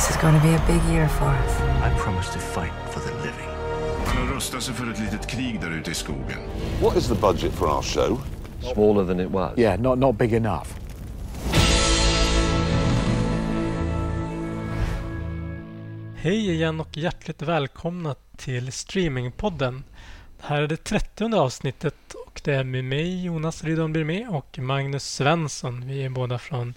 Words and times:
This 0.00 0.10
is 0.10 0.16
going 0.16 0.34
to 0.34 0.40
be 0.40 0.54
a 0.54 0.62
big 0.66 0.82
year 0.92 1.08
for 1.08 1.24
us. 1.24 1.60
I 1.60 1.94
promise 1.98 2.32
to 2.32 2.38
fight 2.38 2.72
for 2.90 3.00
the 3.00 3.14
living. 3.14 3.48
Han 4.06 4.26
har 4.26 4.34
rustat 4.34 4.62
sig 4.62 4.74
för 4.74 4.90
ett 4.90 4.98
litet 4.98 5.26
krig 5.26 5.60
där 5.60 5.70
ute 5.70 5.90
i 5.90 5.94
skogen. 5.94 6.38
What 6.82 6.96
is 6.96 7.08
the 7.08 7.14
budget 7.14 7.52
for 7.52 7.66
our 7.66 7.82
show? 7.82 8.20
Smaller 8.74 9.06
than 9.06 9.20
it 9.20 9.30
was. 9.30 9.58
Yeah, 9.58 9.80
not, 9.80 9.98
not 9.98 10.18
big 10.18 10.32
enough. 10.32 10.66
Hej 16.16 16.50
igen 16.50 16.80
och 16.80 16.96
hjärtligt 16.96 17.42
välkomna 17.42 18.14
till 18.36 18.72
Streamingpodden. 18.72 19.84
Det 20.40 20.46
här 20.46 20.62
är 20.62 20.68
det 20.68 20.84
30 20.84 21.34
avsnittet 21.34 22.14
och 22.26 22.40
det 22.44 22.54
är 22.54 22.64
med 22.64 22.84
mig 22.84 23.24
Jonas 23.24 23.64
Rydholm 23.64 23.92
Birmé 23.92 24.26
och 24.26 24.58
Magnus 24.58 25.04
Svensson. 25.04 25.86
Vi 25.86 26.04
är 26.04 26.10
båda 26.10 26.38
från 26.38 26.74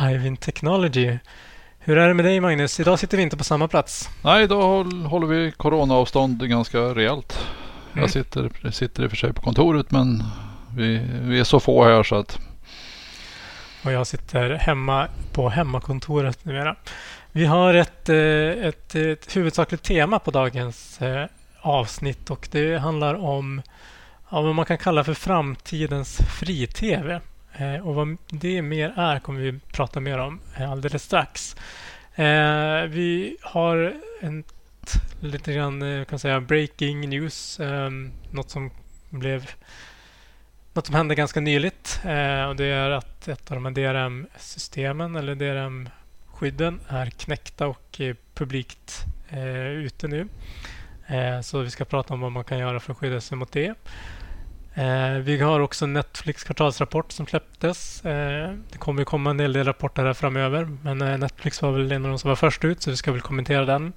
Ivin 0.00 0.36
Technology. 0.36 1.18
Hur 1.88 1.98
är 1.98 2.08
det 2.08 2.14
med 2.14 2.24
dig 2.24 2.40
Magnus? 2.40 2.80
Idag 2.80 2.98
sitter 2.98 3.16
vi 3.16 3.22
inte 3.22 3.36
på 3.36 3.44
samma 3.44 3.68
plats. 3.68 4.08
Nej, 4.22 4.44
idag 4.44 4.62
håll- 4.62 5.02
håller 5.06 5.26
vi 5.26 5.52
coronaavstånd 5.52 6.48
ganska 6.48 6.78
rejält. 6.78 7.38
Mm. 7.92 8.02
Jag 8.02 8.10
sitter, 8.10 8.70
sitter 8.70 9.02
i 9.02 9.06
och 9.06 9.10
för 9.10 9.16
sig 9.16 9.32
på 9.32 9.42
kontoret 9.42 9.90
men 9.90 10.24
vi, 10.76 11.00
vi 11.20 11.40
är 11.40 11.44
så 11.44 11.60
få 11.60 11.84
här 11.84 12.02
så 12.02 12.16
att 12.16 12.38
Och 13.84 13.92
jag 13.92 14.06
sitter 14.06 14.50
hemma 14.50 15.08
på 15.32 15.48
hemmakontoret 15.48 16.44
numera. 16.44 16.76
Vi 17.32 17.46
har 17.46 17.74
ett, 17.74 18.08
eh, 18.08 18.16
ett, 18.68 18.94
ett 18.94 19.36
huvudsakligt 19.36 19.84
tema 19.84 20.18
på 20.18 20.30
dagens 20.30 21.02
eh, 21.02 21.26
avsnitt 21.60 22.30
och 22.30 22.48
det 22.50 22.78
handlar 22.78 23.14
om 23.14 23.62
ja, 24.30 24.42
vad 24.42 24.54
man 24.54 24.64
kan 24.64 24.78
kalla 24.78 25.04
för 25.04 25.14
framtidens 25.14 26.18
fri-tv. 26.40 27.20
Eh, 27.58 27.86
Och 27.86 27.94
vad 27.94 28.16
det 28.30 28.62
mer 28.62 28.92
är 28.96 29.18
kommer 29.18 29.40
vi 29.40 29.58
prata 29.72 30.00
mer 30.00 30.18
om 30.18 30.40
eh, 30.56 30.70
alldeles 30.70 31.02
strax. 31.02 31.56
Eh, 32.14 32.82
Vi 32.88 33.36
har 33.42 33.94
en 34.20 34.44
lite 35.20 35.52
grann 35.52 35.82
eh, 35.82 36.04
kan 36.04 36.18
säga 36.18 36.40
breaking 36.40 37.08
news. 37.08 37.60
eh, 37.60 37.90
Något 38.30 38.50
som 38.50 38.70
blev 39.10 39.50
något 40.72 40.86
som 40.86 40.94
hände 40.94 41.14
ganska 41.14 41.40
nyligt 41.40 42.00
eh, 42.04 42.44
och 42.44 42.56
det 42.56 42.64
är 42.66 42.90
att 42.90 43.28
ett 43.28 43.50
av 43.50 43.54
de 43.54 43.64
här 43.64 43.72
DRM-systemen 43.72 45.16
eller 45.16 45.34
DRM-skydden 45.34 46.80
är 46.88 47.06
knäckta 47.10 47.66
och 47.66 48.00
är 48.00 48.16
publikt 48.34 49.04
eh, 49.28 49.66
ute 49.68 50.08
nu. 50.08 50.28
Eh, 51.06 51.40
så 51.40 51.60
vi 51.60 51.70
ska 51.70 51.84
prata 51.84 52.14
om 52.14 52.20
vad 52.20 52.32
man 52.32 52.44
kan 52.44 52.58
göra 52.58 52.80
för 52.80 52.92
att 52.92 52.98
skydda 52.98 53.20
sig 53.20 53.38
mot 53.38 53.52
det. 53.52 53.74
Eh, 54.78 55.18
vi 55.18 55.40
har 55.40 55.60
också 55.60 55.86
Netflix 55.86 56.44
kvartalsrapport 56.44 57.12
som 57.12 57.26
släpptes. 57.26 58.04
Eh, 58.04 58.52
det 58.72 58.78
kommer 58.78 59.04
komma 59.04 59.30
en 59.30 59.40
hel 59.40 59.52
del 59.52 59.64
rapporter 59.64 60.04
här 60.04 60.14
framöver 60.14 60.68
men 60.82 61.02
eh, 61.02 61.18
Netflix 61.18 61.62
var 61.62 61.70
väl 61.70 61.92
en 61.92 62.04
av 62.04 62.10
de 62.10 62.18
som 62.18 62.28
var 62.28 62.36
först 62.36 62.64
ut 62.64 62.82
så 62.82 62.90
vi 62.90 62.96
ska 62.96 63.12
väl 63.12 63.20
kommentera 63.20 63.64
den. 63.64 63.92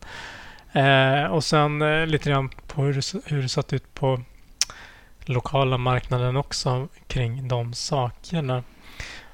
Eh, 0.71 1.31
och 1.31 1.43
sen 1.43 1.81
eh, 1.81 2.05
lite 2.07 2.29
grann 2.29 2.49
på 2.67 2.83
hur 2.83 2.93
det, 2.93 3.21
hur 3.25 3.41
det 3.41 3.49
satt 3.49 3.73
ut 3.73 3.93
på 3.93 4.21
lokala 5.25 5.77
marknaden 5.77 6.37
också 6.37 6.87
kring 7.07 7.47
de 7.47 7.73
sakerna. 7.73 8.63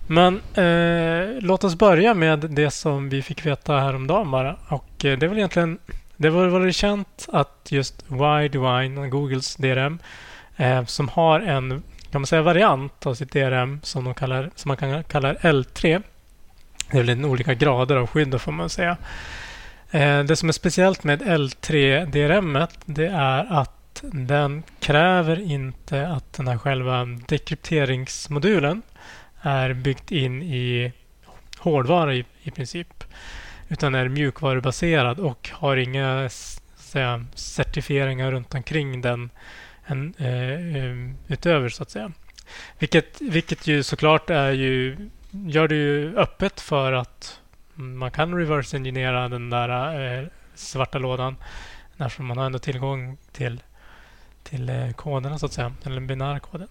Men 0.07 0.41
eh, 0.53 1.41
låt 1.41 1.63
oss 1.63 1.75
börja 1.75 2.13
med 2.13 2.39
det 2.39 2.71
som 2.71 3.09
vi 3.09 3.21
fick 3.21 3.45
veta 3.45 3.79
häromdagen 3.79 4.31
bara. 4.31 4.55
Och 4.67 5.05
eh, 5.05 5.17
det 5.17 5.25
är 5.25 5.27
väl 5.27 5.37
egentligen 5.37 5.79
det 6.17 6.29
var 6.29 6.47
väl 6.47 6.73
känt 6.73 7.27
att 7.31 7.67
just 7.69 8.05
Widevine, 8.07 9.09
Googles 9.09 9.55
DRM, 9.55 9.99
eh, 10.57 10.85
som 10.85 11.09
har 11.09 11.39
en 11.39 11.83
kan 12.11 12.21
man 12.21 12.27
säga 12.27 12.41
variant 12.41 13.05
av 13.05 13.13
sitt 13.13 13.31
DRM 13.31 13.79
som, 13.83 14.03
de 14.03 14.13
kallar, 14.13 14.49
som 14.55 14.69
man 14.69 14.77
kan 14.77 15.03
kalla 15.03 15.33
L3. 15.33 16.03
Det 16.91 16.97
är 16.97 17.03
väl 17.03 17.25
olika 17.25 17.53
grader 17.53 17.95
av 17.95 18.07
skydd 18.07 18.41
får 18.41 18.51
man 18.51 18.69
säga. 18.69 18.97
Eh, 19.91 20.23
det 20.23 20.35
som 20.35 20.49
är 20.49 20.53
speciellt 20.53 21.03
med 21.03 21.21
L3-DRM 21.21 22.67
det 22.85 23.07
är 23.07 23.45
att 23.61 24.03
den 24.11 24.63
kräver 24.79 25.39
inte 25.39 26.07
att 26.07 26.33
den 26.33 26.47
här 26.47 26.57
själva 26.57 27.05
dekrypteringsmodulen 27.05 28.81
är 29.41 29.73
byggt 29.73 30.11
in 30.11 30.43
i 30.43 30.91
hårdvara 31.57 32.13
i, 32.13 32.25
i 32.41 32.51
princip. 32.51 33.03
Utan 33.67 33.95
är 33.95 34.07
mjukvarubaserad 34.07 35.19
och 35.19 35.49
har 35.53 35.77
inga 35.77 36.29
säga, 36.75 37.25
certifieringar 37.35 38.31
runt 38.31 38.55
omkring 38.55 39.01
den 39.01 39.29
en, 39.87 40.13
eh, 40.17 40.77
eh, 40.77 40.95
utöver 41.27 41.69
så 41.69 41.83
att 41.83 41.89
säga. 41.89 42.11
Vilket, 42.79 43.21
vilket 43.21 43.67
ju 43.67 43.83
såklart 43.83 44.29
är 44.29 44.51
ju, 44.51 44.97
gör 45.31 45.67
det 45.67 45.75
ju 45.75 46.17
öppet 46.17 46.59
för 46.61 46.93
att 46.93 47.41
man 47.73 48.11
kan 48.11 48.35
reverse 48.35 48.77
engineera 48.77 49.29
den 49.29 49.49
där 49.49 50.19
eh, 50.19 50.27
svarta 50.55 50.97
lådan. 50.97 51.35
Därför 51.97 52.23
man 52.23 52.37
har 52.37 52.45
ändå 52.45 52.59
tillgång 52.59 53.17
till 53.31 53.61
till 54.49 54.69
eh, 54.69 54.91
koderna 54.91 55.39
så 55.39 55.45
att 55.45 55.53
säga, 55.53 55.73
eller 55.83 55.95
den 55.95 56.07
binära 56.07 56.39
koden. 56.39 56.67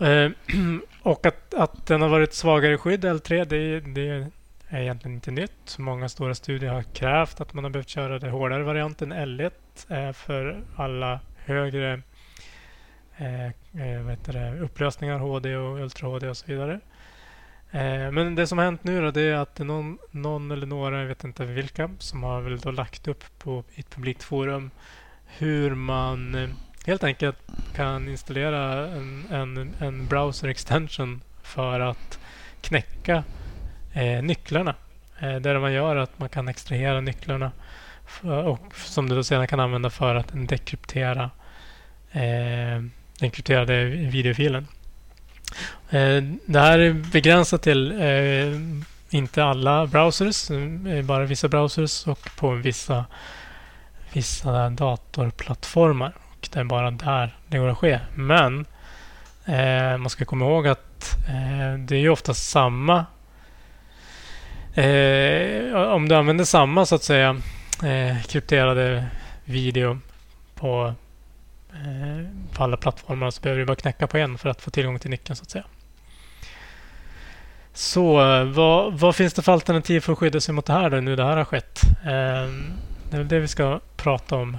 Eh, 0.00 0.30
och 1.02 1.26
att, 1.26 1.54
att 1.54 1.86
den 1.86 2.02
har 2.02 2.08
varit 2.08 2.34
svagare 2.34 2.78
skydd, 2.78 3.04
L3, 3.04 3.44
det, 3.44 3.80
det 3.80 4.30
är 4.68 4.80
egentligen 4.80 5.14
inte 5.14 5.30
nytt. 5.30 5.78
Många 5.78 6.08
stora 6.08 6.34
studier 6.34 6.72
har 6.72 6.82
krävt 6.82 7.40
att 7.40 7.54
man 7.54 7.64
har 7.64 7.70
behövt 7.70 7.88
köra 7.88 8.18
den 8.18 8.30
hårdare 8.30 8.62
varianten 8.62 9.12
L1 9.12 9.50
eh, 9.88 10.12
för 10.12 10.62
alla 10.76 11.20
högre 11.36 12.02
eh, 13.16 13.46
eh 13.46 14.62
upplösningar, 14.62 15.18
HD 15.18 15.56
och 15.56 15.78
Ultra 15.78 16.08
HD 16.08 16.28
och 16.28 16.36
så 16.36 16.46
vidare. 16.46 16.80
Eh, 17.70 18.10
men 18.10 18.34
det 18.34 18.46
som 18.46 18.58
har 18.58 18.64
hänt 18.64 18.84
nu 18.84 19.00
då, 19.00 19.10
det 19.10 19.22
är 19.22 19.34
att 19.34 19.58
någon, 19.58 19.98
någon 20.10 20.50
eller 20.50 20.66
några, 20.66 21.00
jag 21.00 21.06
vet 21.06 21.24
inte 21.24 21.44
vilka, 21.44 21.90
som 21.98 22.22
har 22.22 22.40
väl 22.40 22.58
då 22.58 22.70
lagt 22.70 23.08
upp 23.08 23.24
på 23.38 23.64
i 23.74 23.80
ett 23.80 23.90
publikt 23.90 24.22
forum 24.22 24.70
hur 25.26 25.74
man 25.74 26.34
eh, 26.34 26.48
helt 26.86 27.04
enkelt 27.04 27.38
kan 27.74 28.08
installera 28.08 28.86
en, 28.88 29.24
en, 29.30 29.74
en 29.78 30.06
browser 30.06 30.48
extension 30.48 31.20
för 31.42 31.80
att 31.80 32.18
knäcka 32.60 33.24
eh, 33.92 34.22
nycklarna. 34.22 34.74
Eh, 35.18 35.36
där 35.36 35.58
man 35.58 35.72
gör 35.72 35.96
att 35.96 36.18
man 36.18 36.28
kan 36.28 36.48
extrahera 36.48 37.00
nycklarna 37.00 37.52
för, 38.06 38.44
och 38.44 38.76
som 38.76 39.08
du 39.08 39.14
då 39.14 39.24
sedan 39.24 39.46
kan 39.46 39.60
använda 39.60 39.90
för 39.90 40.14
att 40.14 40.30
dekryptera 40.32 41.30
eh, 42.12 42.82
den 43.20 43.30
krypterade 43.30 43.84
videofilen. 43.84 44.66
Eh, 45.90 46.22
det 46.46 46.60
här 46.60 46.78
är 46.78 46.92
begränsat 46.92 47.62
till 47.62 48.00
eh, 48.00 48.60
inte 49.10 49.44
alla 49.44 49.86
browsers, 49.86 50.50
eh, 50.50 51.02
bara 51.04 51.24
vissa 51.24 51.48
browsers 51.48 52.06
och 52.06 52.30
på 52.36 52.50
vissa 52.50 53.04
vissa 54.12 54.70
datorplattformar. 54.70 56.12
Och 56.30 56.48
det 56.52 56.60
är 56.60 56.64
bara 56.64 56.90
där 56.90 57.36
det 57.46 57.58
går 57.58 57.68
att 57.68 57.78
ske. 57.78 58.00
Men 58.14 58.66
eh, 59.44 59.98
man 59.98 60.10
ska 60.10 60.24
komma 60.24 60.44
ihåg 60.44 60.66
att 60.66 61.16
eh, 61.28 61.78
det 61.78 61.96
är 61.96 62.00
ju 62.00 62.08
ofta 62.08 62.34
samma 62.34 63.06
eh, 64.74 65.74
om 65.74 66.08
du 66.08 66.14
använder 66.14 66.44
samma 66.44 66.86
så 66.86 66.94
att 66.94 67.02
säga 67.02 67.40
eh, 67.84 68.22
krypterade 68.22 69.06
video 69.44 69.98
på, 70.54 70.94
på 72.52 72.64
alla 72.64 72.76
plattformar 72.76 73.30
så 73.30 73.40
behöver 73.40 73.60
du 73.60 73.66
bara 73.66 73.76
knäcka 73.76 74.06
på 74.06 74.18
en 74.18 74.38
för 74.38 74.48
att 74.48 74.62
få 74.62 74.70
tillgång 74.70 74.98
till 74.98 75.10
nyckeln 75.10 75.36
så 75.36 75.42
att 75.42 75.50
säga. 75.50 75.64
Så 77.74 78.20
eh, 78.20 78.44
vad, 78.44 78.98
vad 78.98 79.16
finns 79.16 79.34
det 79.34 79.42
för 79.42 79.52
alternativ 79.52 80.00
för 80.00 80.12
att 80.12 80.18
skydda 80.18 80.40
sig 80.40 80.54
mot 80.54 80.66
det 80.66 80.72
här 80.72 80.90
då, 80.90 80.96
nu 80.96 81.16
det 81.16 81.24
här 81.24 81.36
har 81.36 81.44
skett? 81.44 81.80
Eh, 81.84 82.50
det 83.10 83.16
är 83.16 83.18
väl 83.18 83.28
det 83.28 83.38
vi 83.38 83.48
ska 83.48 83.80
prata 83.96 84.36
om. 84.36 84.56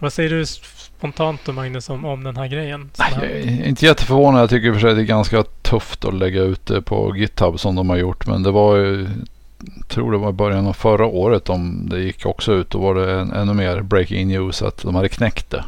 Vad 0.00 0.12
säger 0.12 0.30
du 0.30 0.46
spontant 0.46 1.40
då 1.44 1.52
Magnus 1.52 1.90
om, 1.90 2.04
om 2.04 2.24
den 2.24 2.36
här 2.36 2.46
grejen? 2.46 2.90
Nej, 2.98 3.08
jag 3.20 3.30
är 3.30 3.66
inte 3.66 3.86
jätteförvånad. 3.86 4.42
Jag 4.42 4.50
tycker 4.50 4.72
för 4.72 4.80
sig 4.80 4.94
det 4.94 5.02
är 5.02 5.04
ganska 5.04 5.42
tufft 5.42 6.04
att 6.04 6.14
lägga 6.14 6.42
ut 6.42 6.66
det 6.66 6.82
på 6.82 7.16
GitHub 7.16 7.60
som 7.60 7.74
de 7.74 7.90
har 7.90 7.96
gjort. 7.96 8.26
Men 8.26 8.42
det 8.42 8.50
var 8.50 8.76
ju, 8.76 9.08
tror 9.88 10.12
det 10.12 10.18
var 10.18 10.30
i 10.30 10.32
början 10.32 10.66
av 10.66 10.72
förra 10.72 11.06
året 11.06 11.48
om 11.48 11.88
det 11.88 12.00
gick 12.00 12.26
också 12.26 12.52
ut. 12.52 12.70
Då 12.70 12.78
var 12.78 12.94
det 12.94 13.12
en, 13.12 13.32
ännu 13.32 13.54
mer 13.54 13.80
breaking 13.80 14.28
news 14.28 14.62
att 14.62 14.82
de 14.82 14.94
hade 14.94 15.08
knäckt 15.08 15.50
det. 15.50 15.64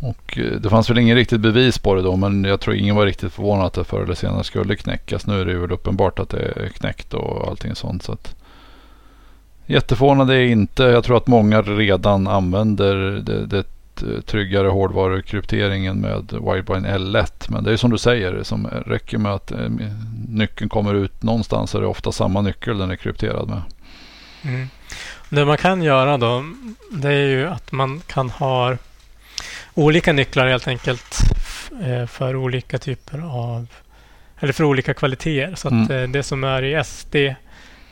Och 0.00 0.38
eh, 0.38 0.60
det 0.60 0.70
fanns 0.70 0.90
väl 0.90 0.98
ingen 0.98 1.16
riktigt 1.16 1.40
bevis 1.40 1.78
på 1.78 1.94
det 1.94 2.02
då. 2.02 2.16
Men 2.16 2.44
jag 2.44 2.60
tror 2.60 2.76
ingen 2.76 2.96
var 2.96 3.06
riktigt 3.06 3.32
förvånad 3.32 3.66
att 3.66 3.72
det 3.72 3.84
förr 3.84 4.02
eller 4.02 4.14
senare 4.14 4.44
skulle 4.44 4.76
knäckas. 4.76 5.26
Nu 5.26 5.40
är 5.40 5.44
det 5.44 5.58
väl 5.58 5.72
uppenbart 5.72 6.18
att 6.18 6.28
det 6.28 6.38
är 6.38 6.68
knäckt 6.68 7.14
och 7.14 7.48
allting 7.48 7.74
sånt. 7.74 8.02
Så 8.02 8.12
att 8.12 8.34
Jätteförvånad 9.70 10.30
är 10.30 10.34
jag 10.34 10.48
inte. 10.48 10.82
Jag 10.82 11.04
tror 11.04 11.16
att 11.16 11.26
många 11.26 11.62
redan 11.62 12.26
använder 12.26 12.94
det, 12.96 13.46
det 13.46 13.64
eh, 14.02 14.20
tryggare 14.20 14.68
hårdvarukrypteringen 14.68 16.00
med 16.00 16.32
Widevine 16.32 16.86
L1. 16.86 17.46
Men 17.48 17.64
det 17.64 17.72
är 17.72 17.76
som 17.76 17.90
du 17.90 17.98
säger, 17.98 18.32
det 18.32 18.44
som 18.44 18.66
räcker 18.66 19.18
med 19.18 19.32
att 19.32 19.50
eh, 19.50 19.68
nyckeln 20.28 20.70
kommer 20.70 20.94
ut 20.94 21.22
någonstans 21.22 21.74
är 21.74 21.80
det 21.80 21.86
ofta 21.86 22.12
samma 22.12 22.40
nyckel 22.40 22.78
den 22.78 22.90
är 22.90 22.96
krypterad 22.96 23.48
med. 23.48 23.62
Mm. 24.42 24.68
Det 25.28 25.44
man 25.44 25.56
kan 25.56 25.82
göra 25.82 26.18
då, 26.18 26.44
det 26.90 27.12
är 27.12 27.26
ju 27.26 27.46
att 27.46 27.72
man 27.72 28.00
kan 28.06 28.30
ha 28.30 28.76
olika 29.78 30.12
nycklar 30.12 30.46
helt 30.48 30.68
enkelt 30.68 31.16
eh, 31.82 32.06
för 32.06 32.36
olika 32.36 32.78
typer 32.78 33.18
av 33.18 33.66
eller 34.40 34.52
för 34.52 34.64
olika 34.64 34.94
kvaliteter. 34.94 35.54
Så 35.54 35.68
att 35.68 35.72
Mm. 35.90 35.90
eh, 35.90 36.08
det 36.08 36.22
som 36.22 36.44
är 36.44 36.62
i 36.64 36.84
SD 36.84 37.16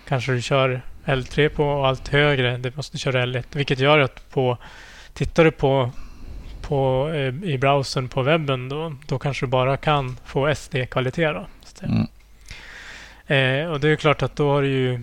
kanske 0.09 0.33
du 0.33 0.43
kör 0.43 0.81
L3 1.05 1.49
på 1.49 1.65
och 1.65 1.87
allt 1.89 2.09
högre. 2.09 2.57
Det 2.57 2.77
måste 2.77 2.99
köra 2.99 3.27
L1. 3.27 3.45
Vilket 3.53 3.79
gör 3.79 3.99
att 3.99 4.31
på 4.31 4.59
tittar 5.15 5.45
du 5.45 5.51
på, 5.51 5.91
på 6.63 7.11
eh, 7.15 7.51
i 7.51 7.59
browsern 7.59 8.09
på 8.09 8.23
webben 8.23 8.69
då, 8.69 8.95
då 9.07 9.19
kanske 9.19 9.47
du 9.47 9.51
bara 9.51 9.77
kan 9.77 10.17
få 10.25 10.55
SD-kvalitet. 10.55 11.47
Mm. 11.83 12.07
eh, 13.27 13.71
och 13.73 13.81
det 13.81 13.89
är 13.89 13.97
klart 13.97 14.23
att 14.23 14.37
då 14.37 14.51
har 14.51 14.63
du 14.63 14.69
ju, 14.69 15.01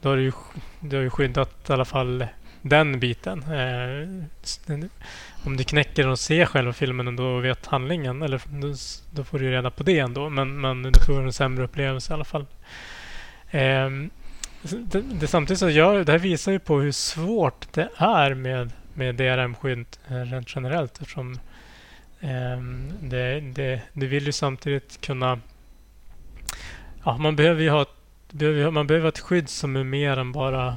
då 0.00 0.08
har 0.08 0.16
du 0.16 0.22
ju, 0.22 0.32
du 0.80 0.96
har 0.96 1.02
ju 1.02 1.10
skyddat 1.10 1.70
i 1.70 1.72
alla 1.72 1.84
fall 1.84 2.26
den 2.62 3.00
biten. 3.00 3.42
Eh, 3.42 4.24
om 5.44 5.56
du 5.56 5.64
knäcker 5.64 6.08
och 6.08 6.18
ser 6.18 6.46
själva 6.46 6.72
filmen 6.72 7.08
och 7.08 7.14
då 7.14 7.38
vet 7.38 7.66
handlingen, 7.66 8.22
eller 8.22 8.42
då, 9.10 9.24
får 9.24 9.38
du 9.38 9.44
ju 9.44 9.50
reda 9.50 9.70
på 9.70 9.82
det 9.82 9.98
ändå. 9.98 10.28
Men, 10.28 10.60
men 10.60 10.82
du 10.82 11.00
får 11.06 11.22
en 11.22 11.32
sämre 11.32 11.64
upplevelse 11.64 12.12
i 12.12 12.14
alla 12.14 12.24
fall. 12.24 12.46
Eh, 13.50 13.90
det, 14.62 15.00
det, 15.00 15.26
samtidigt 15.26 15.58
så 15.58 15.70
gör 15.70 16.04
det 16.04 16.12
här 16.12 16.18
visar 16.18 16.52
ju 16.52 16.58
på 16.58 16.80
hur 16.80 16.92
svårt 16.92 17.72
det 17.72 17.88
är 17.96 18.34
med, 18.34 18.72
med 18.94 19.14
DRM-skydd 19.14 19.86
eh, 20.08 20.14
rent 20.14 20.56
generellt. 20.56 21.00
Eftersom 21.00 21.32
eh, 22.20 22.60
det, 23.00 23.40
det, 23.40 23.80
det 23.92 24.06
vill 24.06 24.26
ju 24.26 24.32
samtidigt 24.32 25.00
kunna... 25.00 25.40
Ja, 27.04 27.16
man 27.16 27.36
behöver 27.36 27.62
ju 27.62 27.70
ha, 27.70 27.86
behöver, 28.30 28.70
man 28.70 28.86
behöver 28.86 29.08
ett 29.08 29.18
skydd 29.18 29.48
som 29.48 29.76
är 29.76 29.84
mer 29.84 30.16
än 30.16 30.32
bara 30.32 30.76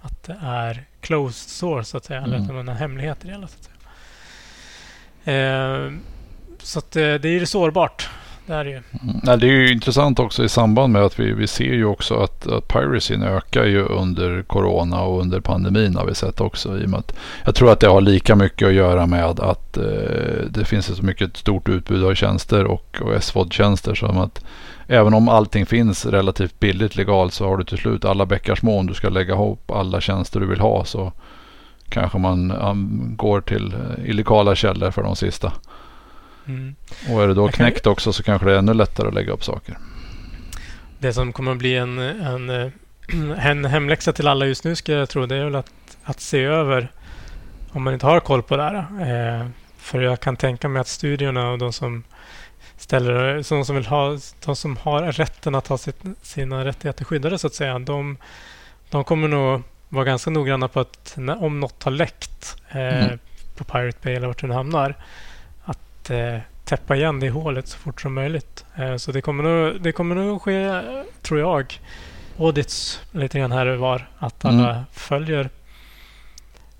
att 0.00 0.22
det 0.22 0.38
är 0.42 0.84
closed 1.00 1.50
source, 1.50 1.90
så 1.90 1.96
att 1.96 2.04
säga. 2.04 2.18
Mm. 2.18 2.32
Eller 2.32 2.44
att 2.44 2.54
man 2.54 2.68
har 2.68 2.74
hemligheter 2.74 3.28
i 3.28 3.30
hela, 3.30 3.46
så 3.48 3.56
att 3.58 3.64
säga. 3.64 3.76
Eh, 5.24 5.92
så 6.62 6.78
att 6.78 6.96
eh, 6.96 7.02
det, 7.02 7.28
är 7.28 7.38
ju 7.38 7.46
sårbart. 7.46 8.08
Det 8.46 8.54
är 8.54 8.64
det 8.64 8.70
ju. 8.70 8.76
Mm. 8.76 9.20
Ja, 9.22 9.36
det 9.36 9.46
är 9.46 9.50
ju 9.50 9.72
intressant 9.72 10.18
också 10.18 10.44
i 10.44 10.48
samband 10.48 10.92
med 10.92 11.02
att 11.02 11.20
vi, 11.20 11.32
vi 11.32 11.46
ser 11.46 11.64
ju 11.74 11.84
också 11.84 12.14
att, 12.14 12.46
att 12.46 12.68
piracyn 12.68 13.22
ökar 13.22 13.64
ju 13.64 13.82
under 13.82 14.42
corona 14.42 15.02
och 15.02 15.20
under 15.20 15.40
pandemin 15.40 15.96
har 15.96 16.06
vi 16.06 16.14
sett 16.14 16.40
också. 16.40 16.78
I 16.78 16.84
och 16.84 16.88
med 16.88 16.98
att 16.98 17.16
jag 17.44 17.54
tror 17.54 17.72
att 17.72 17.80
det 17.80 17.86
har 17.86 18.00
lika 18.00 18.36
mycket 18.36 18.68
att 18.68 18.74
göra 18.74 19.06
med 19.06 19.40
att 19.40 19.76
eh, 19.76 19.84
det 20.48 20.64
finns 20.64 20.90
ett 20.90 20.96
så 20.96 21.04
mycket 21.04 21.36
stort 21.36 21.68
utbud 21.68 22.04
av 22.04 22.14
tjänster 22.14 22.64
och, 22.64 23.00
och 23.00 23.22
SVOD-tjänster 23.22 23.94
som 23.94 24.18
att 24.18 24.44
även 24.86 25.14
om 25.14 25.28
allting 25.28 25.66
finns 25.66 26.06
relativt 26.06 26.60
billigt 26.60 26.96
legalt 26.96 27.34
så 27.34 27.48
har 27.48 27.56
du 27.56 27.64
till 27.64 27.78
slut 27.78 28.04
alla 28.04 28.26
bäckar 28.26 28.54
små 28.54 28.78
om 28.78 28.86
du 28.86 28.94
ska 28.94 29.08
lägga 29.08 29.34
ihop 29.34 29.70
alla 29.70 30.00
tjänster 30.00 30.40
du 30.40 30.46
vill 30.46 30.60
ha 30.60 30.84
så 30.84 31.12
kanske 31.90 32.18
man 32.18 32.50
um, 32.50 33.12
går 33.16 33.40
till 33.40 33.74
eh, 33.74 34.10
illegala 34.10 34.54
källor 34.54 34.90
för 34.90 35.02
de 35.02 35.16
sista. 35.16 35.52
Mm. 36.46 36.74
Och 37.10 37.22
är 37.22 37.28
det 37.28 37.34
då 37.34 37.48
knäckt 37.48 37.86
också 37.86 38.12
så 38.12 38.22
kanske 38.22 38.46
det 38.46 38.54
är 38.54 38.58
ännu 38.58 38.74
lättare 38.74 39.08
att 39.08 39.14
lägga 39.14 39.32
upp 39.32 39.44
saker. 39.44 39.78
Det 40.98 41.12
som 41.12 41.32
kommer 41.32 41.52
att 41.52 41.58
bli 41.58 41.76
en, 41.76 41.98
en, 41.98 42.50
eh, 42.50 42.70
en 43.50 43.64
hemläxa 43.64 44.12
till 44.12 44.28
alla 44.28 44.46
just 44.46 44.64
nu 44.64 44.76
ska 44.76 44.92
jag 44.92 45.08
tro 45.08 45.26
det 45.26 45.36
är 45.36 45.44
väl 45.44 45.54
att, 45.54 45.96
att 46.04 46.20
se 46.20 46.44
över 46.44 46.92
om 47.72 47.82
man 47.82 47.94
inte 47.94 48.06
har 48.06 48.20
koll 48.20 48.42
på 48.42 48.56
det 48.56 48.62
här. 48.62 48.76
Eh, 48.76 49.46
för 49.78 50.00
jag 50.00 50.20
kan 50.20 50.36
tänka 50.36 50.68
mig 50.68 50.80
att 50.80 50.88
studierna 50.88 51.50
och 51.50 51.58
de 51.58 51.72
som 51.72 52.02
ställer, 52.76 53.34
de 53.48 53.64
som 53.64 53.76
vill 53.76 53.86
ha, 53.86 54.18
de 54.44 54.56
som 54.56 54.76
har 54.76 55.12
rätten 55.12 55.54
att 55.54 55.66
ha 55.66 55.78
sitt, 55.78 55.96
sina 56.22 56.64
rättigheter 56.64 57.04
skyddade 57.04 57.38
så 57.38 57.46
att 57.46 57.54
säga, 57.54 57.78
de, 57.78 58.16
de 58.90 59.04
kommer 59.04 59.28
nog 59.28 59.62
vara 59.90 60.04
ganska 60.04 60.30
noggranna 60.30 60.68
på 60.68 60.80
att 60.80 61.14
när, 61.16 61.44
om 61.44 61.60
något 61.60 61.82
har 61.82 61.90
läckt 61.90 62.56
eh, 62.68 63.04
mm. 63.04 63.18
på 63.56 63.64
Pirate 63.64 63.98
Bay 64.02 64.14
eller 64.14 64.26
vart 64.26 64.40
det 64.40 64.46
nu 64.46 64.54
hamnar 64.54 64.94
att 65.64 66.10
eh, 66.10 66.38
täppa 66.64 66.96
igen 66.96 67.20
det 67.20 67.30
hålet 67.30 67.68
så 67.68 67.78
fort 67.78 68.00
som 68.00 68.14
möjligt. 68.14 68.64
Eh, 68.76 68.96
så 68.96 69.12
det 69.12 69.20
kommer, 69.20 69.42
nog, 69.42 69.82
det 69.82 69.92
kommer 69.92 70.14
nog 70.14 70.42
ske, 70.42 70.82
tror 71.22 71.40
jag, 71.40 71.80
audits 72.38 73.00
lite 73.12 73.38
grann 73.38 73.52
här 73.52 73.66
och 73.66 73.78
var. 73.78 74.10
Att 74.18 74.44
alla 74.44 74.70
mm. 74.70 74.84
följer 74.92 75.50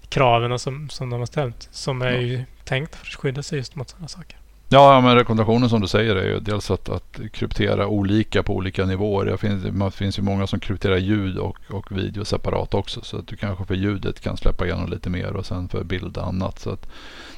kraven 0.09 0.59
som, 0.59 0.89
som 0.89 1.11
de 1.11 1.19
har 1.19 1.27
ställt. 1.27 1.69
Som 1.71 2.03
är 2.03 2.19
ju 2.19 2.45
tänkt 2.65 2.97
för 2.97 3.07
att 3.07 3.15
skydda 3.15 3.43
sig 3.43 3.59
just 3.59 3.75
mot 3.75 3.91
sådana 3.91 4.09
saker. 4.09 4.40
Ja, 4.73 5.01
men 5.01 5.15
rekommendationen 5.15 5.69
som 5.69 5.81
du 5.81 5.87
säger 5.87 6.17
är 6.17 6.29
ju 6.29 6.41
dels 6.41 6.71
att, 6.71 6.89
att 6.89 7.21
kryptera 7.33 7.87
olika 7.87 8.43
på 8.43 8.55
olika 8.55 8.87
nivåer. 8.87 9.27
Det 9.27 9.39
finns, 9.39 9.63
det 9.63 9.91
finns 9.91 10.19
ju 10.19 10.23
många 10.23 10.47
som 10.47 10.61
krypterar 10.61 10.97
ljud 10.97 11.39
och, 11.39 11.59
och 11.71 11.99
video 11.99 12.25
separat 12.25 12.75
också. 12.75 13.01
Så 13.03 13.19
att 13.19 13.27
du 13.27 13.37
kanske 13.37 13.65
för 13.65 13.75
ljudet 13.75 14.21
kan 14.21 14.37
släppa 14.37 14.67
igenom 14.67 14.91
lite 14.91 15.11
mer 15.11 15.37
och 15.37 15.47
sen 15.47 15.69
för 15.69 15.85
bild 15.85 16.19
annat. 16.19 16.59
Så 16.59 16.71
att 16.71 16.89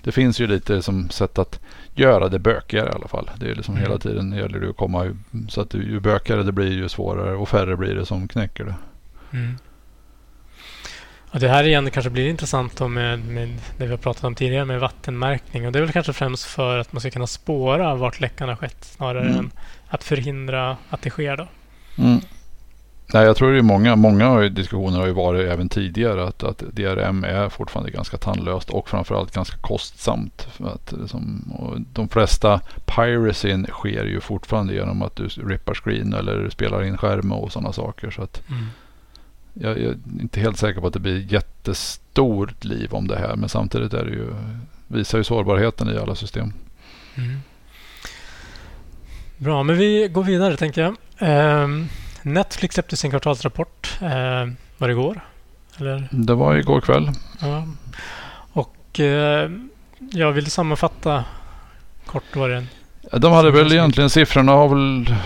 det 0.03 0.13
finns 0.13 0.41
ju 0.41 0.47
lite 0.47 0.83
som 0.83 1.11
sätt 1.11 1.39
att 1.39 1.61
göra 1.95 2.29
det 2.29 2.39
bökigare 2.39 2.89
i 2.89 2.95
alla 2.95 3.09
fall. 3.09 3.31
Det 3.37 3.51
är 3.51 3.55
liksom 3.55 3.75
mm. 3.75 3.87
hela 3.87 3.99
tiden 3.99 4.33
gäller 4.33 4.61
det 4.61 4.71
att 4.71 4.77
komma 4.77 5.17
så 5.49 5.61
att 5.61 5.75
ju 5.75 6.01
bökigare 6.01 6.43
det 6.43 6.53
blir 6.53 6.73
ju 6.73 6.89
svårare 6.89 7.37
och 7.37 7.49
färre 7.49 7.77
blir 7.77 7.95
det 7.95 8.07
som 8.07 8.29
knäcker 8.29 8.65
det. 8.65 8.75
Mm. 9.39 9.59
Och 11.33 11.41
det 11.41 11.49
här 11.49 11.65
igen 11.65 11.91
kanske 11.91 12.11
blir 12.11 12.29
intressant 12.29 12.77
då 12.77 12.89
med, 12.89 13.25
med 13.25 13.49
det 13.79 13.85
vi 13.85 13.91
har 13.91 13.97
pratat 13.97 14.25
om 14.25 14.35
tidigare 14.35 14.65
med 14.65 14.81
vattenmärkning. 14.81 15.67
Och 15.67 15.73
det 15.73 15.79
är 15.79 15.81
väl 15.81 15.93
kanske 15.93 16.13
främst 16.13 16.45
för 16.45 16.79
att 16.79 16.93
man 16.93 17.01
ska 17.01 17.11
kunna 17.11 17.27
spåra 17.27 17.95
vart 17.95 18.21
läckan 18.21 18.49
har 18.49 18.57
skett 18.57 18.85
snarare 18.85 19.25
mm. 19.25 19.39
än 19.39 19.51
att 19.89 20.05
förhindra 20.05 20.77
att 20.91 21.03
det 21.03 21.11
sker. 21.11 21.37
Då. 21.37 21.49
Mm. 21.99 22.21
Nej, 23.15 23.25
jag 23.25 23.37
tror 23.37 23.53
det 23.53 23.59
är 23.59 23.63
många, 23.63 23.97
många 23.97 24.41
diskussioner 24.49 24.99
har 24.99 25.07
ju 25.07 25.13
varit 25.13 25.51
även 25.51 25.69
tidigare 25.69 26.25
att, 26.25 26.43
att 26.43 26.59
DRM 26.59 27.25
är 27.25 27.49
fortfarande 27.49 27.91
ganska 27.91 28.17
tandlöst 28.17 28.71
och 28.71 28.89
framförallt 28.89 29.35
ganska 29.35 29.57
kostsamt. 29.57 30.49
Att, 30.59 30.93
liksom, 30.93 31.53
de 31.93 32.09
flesta 32.09 32.61
piracyn 32.85 33.67
sker 33.67 34.05
ju 34.05 34.21
fortfarande 34.21 34.75
genom 34.75 35.03
att 35.03 35.17
du 35.17 35.29
rippar 35.29 35.75
screen 35.75 36.13
eller 36.13 36.51
spelar 36.51 36.85
in 36.85 36.99
skärm 36.99 37.33
och 37.33 37.53
sådana 37.53 37.73
saker. 37.73 38.11
Så 38.11 38.23
att, 38.23 38.43
mm 38.49 38.67
jag, 39.55 39.79
jag, 39.79 39.91
är 39.91 39.97
inte 40.21 40.41
helt 40.41 40.59
säker 40.59 40.81
på 40.81 40.87
att 40.87 40.93
det 40.93 41.01
blir 41.01 41.33
jättestort 41.33 42.65
liv 42.65 42.95
om 42.95 43.09
det 43.09 43.19
här. 43.19 43.37
Men 43.37 43.49
samtidigt 43.49 43.95
är 43.95 44.05
det 44.05 44.11
ju, 44.11 44.35
visar 44.87 45.19
ju 45.19 45.25
sårbarheten 45.25 45.89
i 45.89 45.99
alla 45.99 46.15
system. 46.15 46.53
Mm. 47.15 47.41
Bra, 49.37 49.63
men 49.63 49.77
vi 49.77 50.09
går 50.09 50.25
vidare 50.25 50.57
tänker 50.57 50.83
jag. 50.83 50.97
Eh, 51.19 51.69
Netflix 52.23 52.75
släppte 52.75 52.97
sin 52.97 53.11
kvartalsrapport. 53.11 53.99
Eh, 54.01 54.53
var 54.79 54.89
det 54.89 54.93
igår? 54.93 55.21
Eller? 55.77 56.09
Det 56.11 56.35
var 56.35 56.57
igår 56.57 56.81
kväll. 56.81 57.11
Ja. 57.41 57.67
Och 58.53 59.01
eh, 59.01 59.51
jag 60.11 60.33
vill 60.33 60.51
sammanfatta 60.51 61.25
kort 62.07 62.37
vad 62.37 62.51
det 62.51 62.67
De 63.19 63.33
hade 63.33 63.51
väl 63.51 63.73
egentligen 63.73 64.11
siffrorna 64.11 64.53
har 64.53 64.69
väl 64.69 65.17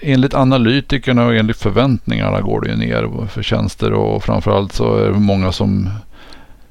enligt 0.00 0.34
analytikerna 0.34 1.26
och 1.26 1.34
enligt 1.34 1.56
förväntningarna 1.56 2.40
går 2.40 2.60
det 2.60 2.70
ju 2.70 2.76
ner 2.76 3.26
för 3.26 3.42
tjänster 3.42 3.92
och 3.92 4.22
framförallt 4.22 4.72
så 4.72 4.96
är 4.96 5.10
det 5.10 5.18
många 5.18 5.52
som 5.52 5.90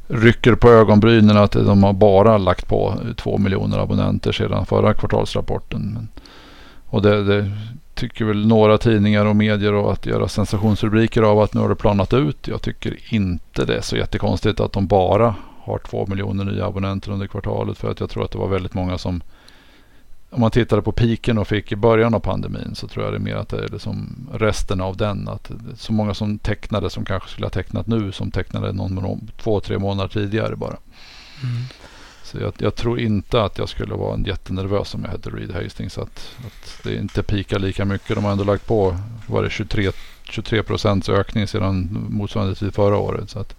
rycker 0.08 0.56
på 0.56 0.70
ögonbrynen 0.70 1.38
att 1.38 1.52
de 1.52 1.84
har 1.84 1.94
bara 1.94 2.38
lagt 2.38 2.68
på 2.68 2.96
två 3.18 3.38
miljoner 3.38 3.78
abonnenter 3.78 4.32
sedan 4.32 4.66
förra 4.66 4.94
kvartalsrapporten. 4.94 6.08
Och 6.86 7.02
det, 7.02 7.24
det 7.24 7.52
tycker 7.96 8.26
väl 8.26 8.48
några 8.48 8.78
tidningar 8.78 9.26
och 9.26 9.36
medier 9.36 9.74
och 9.74 9.92
att 9.94 10.06
göra 10.06 10.28
sensationsrubriker 10.28 11.22
av 11.22 11.40
att 11.40 11.54
nu 11.54 11.62
har 11.62 11.70
det 11.70 11.76
planat 11.76 12.14
ut. 12.14 12.48
Jag 12.48 12.62
tycker 12.62 12.98
inte 13.14 13.66
det 13.66 13.78
är 13.78 13.82
så 13.82 13.98
jättekonstigt 13.98 14.60
att 14.60 14.74
de 14.74 14.88
bara 14.88 15.36
har 15.62 15.78
två 15.78 16.06
miljoner 16.08 16.46
nya 16.46 16.66
abonnenter 16.66 17.12
under 17.12 17.28
kvartalet 17.28 17.78
för 17.78 17.92
att 17.92 18.00
jag 18.00 18.10
tror 18.10 18.24
att 18.24 18.32
det 18.32 18.38
var 18.38 18.48
väldigt 18.48 18.74
många 18.74 18.98
som 18.98 19.22
om 20.34 20.42
man 20.42 20.52
tittade 20.52 20.82
på 20.82 20.92
piken 20.92 21.38
och 21.38 21.48
fick 21.48 21.72
i 21.72 21.76
början 21.76 22.14
av 22.14 22.20
pandemin 22.20 22.76
så 22.76 22.88
tror 22.88 23.06
jag 23.06 23.14
det 23.14 23.18
är 23.18 23.20
mer 23.20 23.36
att 23.36 23.50
det 23.50 23.64
är 23.64 23.68
liksom 23.68 24.28
resten 24.34 24.82
av 24.82 24.98
den. 24.98 25.28
Att 25.28 25.52
så 25.76 25.94
många 25.94 26.14
som 26.14 26.38
tecknade 26.38 26.90
som 26.90 27.06
kanske 27.06 27.30
skulle 27.30 27.46
ha 27.46 27.52
tecknat 27.52 27.88
nu 27.88 28.12
som 28.12 28.32
tecknade 28.32 28.74
någon, 28.74 29.32
två, 29.38 29.60
tre 29.60 29.80
månader 29.80 30.10
tidigare 30.10 30.56
bara. 30.56 30.78
Mm. 31.44 31.64
Så 32.24 32.38
jag, 32.40 32.54
jag, 32.58 32.76
tror 32.76 33.00
inte 33.00 33.44
att 33.44 33.58
jag 33.58 33.70
skulle 33.70 33.96
vara 33.96 34.14
en 34.14 34.24
jättenervös 34.24 34.94
om 34.94 35.04
jag 35.04 35.12
hette 35.12 35.30
Reed 35.30 35.52
Hastings. 35.52 35.98
Att, 35.98 36.36
att 36.46 36.84
det 36.84 36.96
inte 36.96 37.24
pikar 37.24 37.60
lika 37.60 37.86
mycket. 37.86 38.16
De 38.16 38.24
har 38.24 38.32
ändå 38.32 38.44
lagt 38.44 38.68
på 38.68 38.98
var 39.28 39.44
det 39.44 39.50
23, 39.50 39.92
23 40.24 40.64
procents 40.64 41.10
ökning 41.10 41.48
sedan 41.48 42.08
motsvarande 42.10 42.56
tid 42.56 42.74
förra 42.74 42.98
året. 42.98 43.30
Så 43.30 43.40
att, 43.40 43.56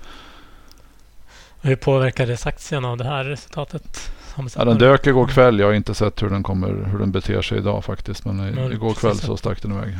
hur 1.60 1.76
påverkades 1.76 2.46
aktien 2.46 2.84
av 2.84 2.96
det 2.96 3.04
här 3.04 3.24
resultatet? 3.24 4.10
Ja, 4.56 4.64
den 4.64 4.78
dök 4.78 5.06
igår 5.06 5.26
kväll. 5.26 5.58
Jag 5.58 5.66
har 5.66 5.74
inte 5.74 5.94
sett 5.94 6.22
hur 6.22 6.30
den, 6.30 6.42
kommer, 6.42 6.68
hur 6.68 6.98
den 6.98 7.12
beter 7.12 7.42
sig 7.42 7.58
idag 7.58 7.84
faktiskt. 7.84 8.24
Men 8.24 8.40
mm, 8.40 8.72
igår 8.72 8.94
kväll 8.94 9.18
så 9.18 9.36
stack 9.36 9.62
den 9.62 9.72
iväg. 9.72 9.98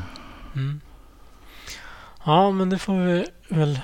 Mm. 0.55 0.81
Ja, 2.25 2.51
men 2.51 2.71
det 2.71 2.79
får 2.79 2.95
vi 2.95 3.27
väl 3.49 3.79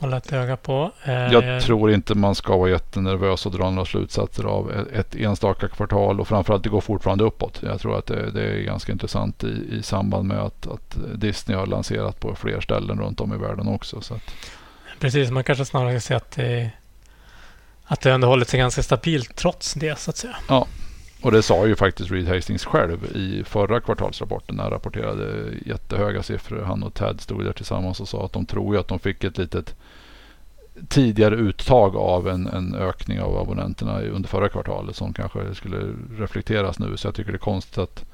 hålla 0.00 0.16
ett 0.16 0.32
öga 0.32 0.56
på. 0.56 0.92
Eh, 1.04 1.12
jag 1.12 1.62
tror 1.62 1.92
inte 1.92 2.14
man 2.14 2.34
ska 2.34 2.56
vara 2.56 2.70
jättenervös 2.70 3.46
och 3.46 3.52
dra 3.52 3.70
några 3.70 3.86
slutsatser 3.86 4.44
av 4.44 4.72
ett 4.92 5.14
enstaka 5.14 5.68
kvartal 5.68 6.20
och 6.20 6.28
framförallt 6.28 6.64
det 6.64 6.68
går 6.68 6.80
fortfarande 6.80 7.24
uppåt. 7.24 7.62
Jag 7.62 7.80
tror 7.80 7.98
att 7.98 8.06
det, 8.06 8.30
det 8.30 8.42
är 8.42 8.62
ganska 8.62 8.92
intressant 8.92 9.44
i, 9.44 9.66
i 9.70 9.82
samband 9.82 10.28
med 10.28 10.38
att, 10.38 10.66
att, 10.66 10.96
Disney 11.14 11.58
har 11.58 11.66
lanserat 11.66 12.20
på 12.20 12.34
fler 12.34 12.60
ställen 12.60 13.00
runt 13.00 13.20
om 13.20 13.34
i 13.34 13.36
världen 13.36 13.68
också. 13.68 14.00
Precis, 15.00 15.30
man 15.30 15.44
kanske 15.44 15.64
snarare 15.64 16.00
ska 16.00 16.08
se 16.08 16.14
att 16.14 16.30
det 16.30 16.70
att 17.90 18.00
det 18.00 18.12
ändå 18.12 18.26
hållit 18.28 18.48
sig 18.48 18.60
ganska 18.60 18.82
stabilt 18.82 19.36
trots 19.36 19.74
det 19.74 19.98
så 19.98 20.10
att 20.10 20.16
säga. 20.16 20.36
Ja, 20.48 20.66
Och 21.22 21.32
det 21.32 21.42
sa 21.42 21.66
ju 21.66 21.76
faktiskt 21.76 22.10
Reed 22.10 22.28
Hastings 22.28 22.64
själv 22.64 23.16
i 23.16 23.44
förra 23.44 23.80
kvartalsrapporten 23.80 24.56
när 24.56 24.62
han 24.62 24.72
rapporterade 24.72 25.44
jättehöga 25.66 26.22
siffror. 26.22 26.62
Han 26.62 26.82
och 26.82 26.94
Ted 26.94 27.20
stod 27.20 27.44
där 27.44 27.52
tillsammans 27.52 28.00
och 28.00 28.08
sa 28.08 28.24
att 28.24 28.32
de 28.32 28.46
tror 28.46 28.74
ju 28.74 28.80
att 28.80 28.88
de 28.88 28.98
fick 28.98 29.24
ett 29.24 29.38
litet 29.38 29.74
tidigare 30.88 31.34
uttag 31.34 31.96
av 31.96 32.28
en, 32.28 32.46
en 32.46 32.74
ökning 32.74 33.20
av 33.20 33.38
abonnenterna 33.38 34.00
under 34.00 34.28
förra 34.28 34.48
kvartalet 34.48 34.96
som 34.96 35.12
kanske 35.12 35.54
skulle 35.54 35.94
reflekteras 36.18 36.78
nu. 36.78 36.96
Så 36.96 37.06
jag 37.06 37.14
tycker 37.14 37.32
det 37.32 37.36
är 37.36 37.38
konstigt 37.38 37.78
att, 37.78 38.04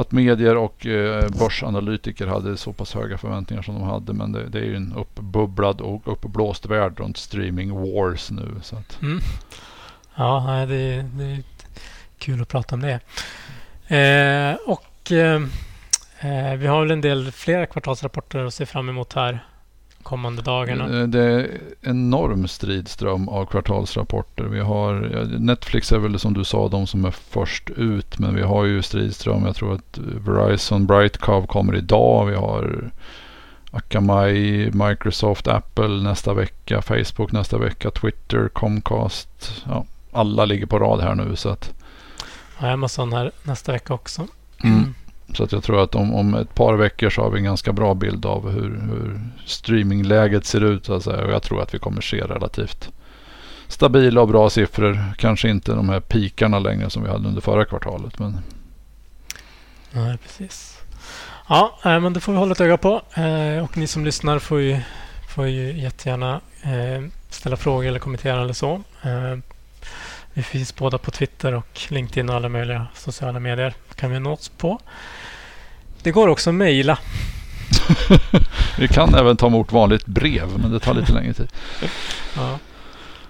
att 0.00 0.12
medier 0.12 0.56
och 0.56 0.86
eh, 0.86 1.28
börsanalytiker 1.28 2.26
hade 2.26 2.56
så 2.56 2.72
pass 2.72 2.94
höga 2.94 3.18
förväntningar 3.18 3.62
som 3.62 3.74
de 3.74 3.82
hade. 3.82 4.12
Men 4.12 4.32
det, 4.32 4.48
det 4.48 4.58
är 4.58 4.64
ju 4.64 4.76
en 4.76 4.92
uppbubblad 4.96 5.80
och 5.80 6.12
uppblåst 6.12 6.66
värld 6.66 7.00
runt 7.00 7.16
streaming 7.16 7.70
wars 7.74 8.30
nu. 8.30 8.54
Så 8.62 8.76
att. 8.76 9.02
Mm. 9.02 9.20
Ja, 10.14 10.66
det, 10.68 11.02
det 11.02 11.24
är 11.24 11.42
kul 12.18 12.42
att 12.42 12.48
prata 12.48 12.74
om 12.74 12.80
det. 12.80 13.00
Eh, 13.96 14.56
och 14.66 15.12
eh, 15.12 15.42
eh, 16.20 16.56
vi 16.56 16.66
har 16.66 16.80
väl 16.80 16.90
en 16.90 17.00
del 17.00 17.32
fler 17.32 17.66
kvartalsrapporter 17.66 18.44
att 18.44 18.54
se 18.54 18.66
fram 18.66 18.88
emot 18.88 19.12
här 19.12 19.44
kommande 20.02 20.42
dagarna. 20.42 21.00
Eh, 21.00 21.06
det 21.06 21.22
är 21.22 21.60
enorm 21.82 22.48
stridström 22.48 23.28
av 23.28 23.46
kvartalsrapporter. 23.46 24.44
Vi 24.44 24.60
har 24.60 24.94
Netflix 25.38 25.92
är 25.92 25.98
väl 25.98 26.18
som 26.18 26.34
du 26.34 26.44
sa 26.44 26.68
de 26.68 26.86
som 26.86 27.04
är 27.04 27.10
först 27.10 27.70
ut. 27.70 28.18
Men 28.18 28.34
vi 28.34 28.42
har 28.42 28.64
ju 28.64 28.82
stridström. 28.82 29.46
Jag 29.46 29.56
tror 29.56 29.74
att 29.74 29.98
Verizon 29.98 30.86
Brightcov 30.86 31.46
kommer 31.46 31.76
idag. 31.76 32.26
Vi 32.26 32.34
har 32.34 32.90
Akamai, 33.70 34.70
Microsoft, 34.72 35.48
Apple 35.48 35.88
nästa 35.88 36.34
vecka, 36.34 36.82
Facebook 36.82 37.32
nästa 37.32 37.58
vecka, 37.58 37.90
Twitter, 37.90 38.48
Comcast. 38.48 39.62
Ja, 39.66 39.84
alla 40.12 40.44
ligger 40.44 40.66
på 40.66 40.78
rad 40.78 41.00
här 41.00 41.14
nu. 41.14 41.36
Så 41.36 41.48
att, 41.48 41.74
Amazon 42.58 43.12
här 43.12 43.30
nästa 43.42 43.72
vecka 43.72 43.94
också. 43.94 44.26
Mm. 44.64 44.94
Så 45.34 45.44
att 45.44 45.52
jag 45.52 45.62
tror 45.62 45.82
att 45.82 45.94
om, 45.94 46.14
om 46.14 46.34
ett 46.34 46.54
par 46.54 46.74
veckor 46.74 47.10
så 47.10 47.22
har 47.22 47.30
vi 47.30 47.38
en 47.38 47.44
ganska 47.44 47.72
bra 47.72 47.94
bild 47.94 48.26
av 48.26 48.50
hur, 48.50 48.80
hur 48.90 49.20
streamingläget 49.46 50.46
ser 50.46 50.64
ut. 50.64 50.86
Så 50.86 50.94
att 50.94 51.02
säga. 51.02 51.24
Och 51.24 51.32
jag 51.32 51.42
tror 51.42 51.62
att 51.62 51.74
vi 51.74 51.78
kommer 51.78 52.00
se 52.00 52.20
relativt 52.20 52.90
stabila 53.68 54.20
och 54.20 54.28
bra 54.28 54.50
siffror. 54.50 55.04
Kanske 55.18 55.48
inte 55.48 55.72
de 55.72 55.88
här 55.88 56.00
pikarna 56.00 56.58
längre 56.58 56.90
som 56.90 57.02
vi 57.02 57.08
hade 57.08 57.28
under 57.28 57.40
förra 57.40 57.64
kvartalet. 57.64 58.18
Men... 58.18 58.38
Nej, 59.90 60.18
precis. 60.18 60.78
Ja, 61.48 61.78
eh, 61.84 62.00
men 62.00 62.12
det 62.12 62.20
får 62.20 62.32
vi 62.32 62.38
hålla 62.38 62.52
ett 62.52 62.60
öga 62.60 62.76
på. 62.76 63.02
Eh, 63.14 63.64
och 63.64 63.76
ni 63.76 63.86
som 63.86 64.04
lyssnar 64.04 64.38
får 64.38 64.60
ju, 64.60 64.80
får 65.34 65.46
ju 65.46 65.80
jättegärna 65.80 66.40
eh, 66.62 67.04
ställa 67.30 67.56
frågor 67.56 67.86
eller 67.86 67.98
kommentera 67.98 68.42
eller 68.42 68.52
så. 68.52 68.82
Vi 70.38 70.44
finns 70.44 70.76
båda 70.76 70.98
på 70.98 71.10
Twitter 71.10 71.54
och 71.54 71.80
LinkedIn 71.88 72.28
och 72.28 72.34
alla 72.34 72.48
möjliga 72.48 72.86
sociala 72.94 73.40
medier. 73.40 73.74
kan 73.94 74.10
vi 74.10 74.20
nås 74.20 74.48
på. 74.48 74.80
Det 76.02 76.10
går 76.10 76.28
också 76.28 76.50
att 76.50 76.54
mejla. 76.54 76.98
vi 78.78 78.88
kan 78.88 79.14
även 79.14 79.36
ta 79.36 79.46
emot 79.46 79.72
vanligt 79.72 80.06
brev, 80.06 80.48
men 80.58 80.72
det 80.72 80.80
tar 80.80 80.94
lite 80.94 81.12
längre 81.12 81.32
tid. 81.32 81.48
ja. 82.36 82.58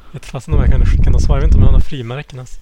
Jag 0.06 0.12
vet 0.12 0.26
fasen 0.26 0.54
om 0.54 0.60
jag 0.60 0.70
kan 0.70 0.86
skicka 0.86 1.10
något 1.10 1.22
svar. 1.22 1.36
Jag 1.36 1.40
vet 1.40 1.48
inte 1.48 1.56
om 1.56 1.62
jag 1.62 1.68
har 1.68 1.72
några 1.72 1.84
frimärken 1.84 2.38
ens. 2.38 2.58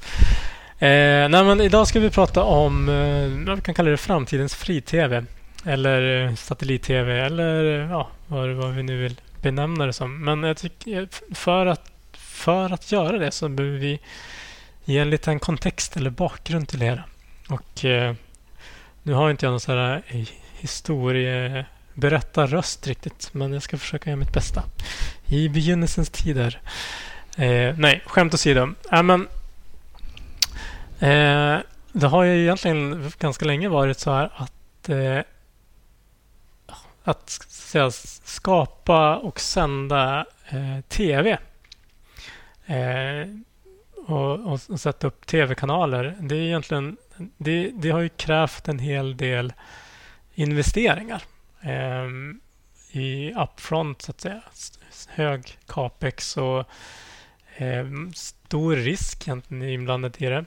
Eh, 0.79 1.29
nej, 1.29 1.45
men 1.45 1.61
idag 1.61 1.87
ska 1.87 2.01
vi 2.01 2.11
prata 2.11 2.43
om 2.43 2.89
eh, 2.89 3.55
vi 3.55 3.61
kan 3.61 3.75
kalla 3.75 3.91
det 3.91 3.97
framtidens 3.97 4.55
fri-tv. 4.55 5.25
Eller 5.65 6.27
eh, 6.27 6.35
satellit-tv 6.35 7.21
eller 7.21 7.65
ja, 7.91 8.09
vad, 8.27 8.49
vad 8.49 8.75
vi 8.75 8.83
nu 8.83 9.03
vill 9.03 9.21
benämna 9.43 9.87
det 9.87 9.93
som. 9.93 10.25
Men 10.25 10.43
jag 10.43 10.57
tycker 10.57 11.09
för 11.35 11.67
att, 11.67 11.91
för 12.37 12.73
att 12.73 12.93
göra 12.93 13.19
det 13.19 13.31
så 13.31 13.49
behöver 13.49 13.79
vi 13.79 14.01
ge 14.85 14.99
en 14.99 15.11
liten 15.11 15.41
kontext 15.41 15.97
eller 15.97 16.11
bakgrund 16.11 16.69
till 16.69 16.79
det. 16.79 17.03
Och 17.49 17.85
eh, 17.85 18.15
nu 19.03 19.13
har 19.13 19.31
inte 19.31 19.47
jag 19.47 19.51
någon 19.51 19.61
sån 19.61 19.79
här 19.79 20.03
eh, 20.07 20.29
historieberättarröst 20.59 22.87
riktigt, 22.87 23.29
men 23.33 23.53
jag 23.53 23.63
ska 23.63 23.79
försöka 23.79 24.11
göra 24.11 24.19
mitt 24.19 24.33
bästa. 24.33 24.63
I 25.27 25.49
begynnelsens 25.49 26.11
tider. 26.11 26.61
Eh, 27.37 27.75
nej, 27.77 28.03
skämt 28.07 28.35
åsido. 28.35 28.75
Äh, 28.93 29.03
men, 29.03 29.29
eh, 30.99 31.59
det 31.93 32.07
har 32.07 32.23
ju 32.23 32.43
egentligen 32.43 33.13
ganska 33.19 33.45
länge 33.45 33.69
varit 33.69 33.99
så 33.99 34.13
här 34.13 34.31
att 34.37 34.89
eh, 34.89 35.21
att 37.05 37.31
säga, 37.49 37.91
skapa 38.25 39.17
och 39.17 39.41
sända 39.41 40.27
eh, 40.49 40.81
tv 40.89 41.39
eh, 42.67 43.29
och, 44.07 44.47
och, 44.47 44.61
och 44.69 44.81
sätta 44.81 45.07
upp 45.07 45.27
tv-kanaler. 45.27 46.17
Det 46.21 46.35
är 46.35 46.41
egentligen 46.41 46.97
det, 47.37 47.71
det, 47.75 47.91
har 47.91 48.01
ju 48.01 48.09
krävt 48.09 48.69
en 48.69 48.79
hel 48.79 49.17
del 49.17 49.53
investeringar 50.35 51.23
eh, 51.61 52.07
i 52.91 53.35
upfront 53.35 54.03
så 54.03 54.11
att 54.11 54.21
säga. 54.21 54.43
Hög 55.09 55.59
capex 55.67 56.37
och 56.37 56.65
eh, 57.57 57.87
stor 58.15 58.77
risk 58.77 59.29
egentligen 59.29 59.63
inblandat 59.63 60.23
i 60.23 60.27
det. 60.27 60.45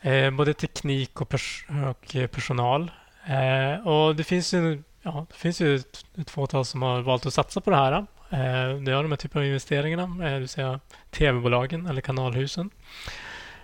Eh, 0.00 0.30
både 0.30 0.54
teknik 0.54 1.20
och, 1.20 1.28
pers 1.28 1.66
och 1.88 2.30
personal. 2.30 2.90
Eh, 3.26 3.86
och 3.86 4.16
det 4.16 4.24
finns 4.24 4.54
ju, 4.54 4.82
ja, 5.02 5.26
det 5.30 5.36
finns 5.36 5.60
ju 5.60 5.76
ett, 5.76 6.04
ett 6.18 6.30
fåtal 6.30 6.64
som 6.64 6.82
har 6.82 7.02
valt 7.02 7.26
att 7.26 7.34
satsa 7.34 7.60
på 7.60 7.70
det 7.70 7.76
här. 7.76 8.06
Eh, 8.30 8.76
det 8.80 8.92
har 8.92 9.02
de 9.02 9.12
här 9.12 9.16
typen 9.16 9.40
av 9.40 9.46
investeringarna, 9.46 10.02
eh, 10.02 10.32
det 10.32 10.38
vill 10.38 10.48
säga 10.48 10.80
tv-bolagen 11.10 11.86
eller 11.86 12.00
kanalhusen. 12.00 12.70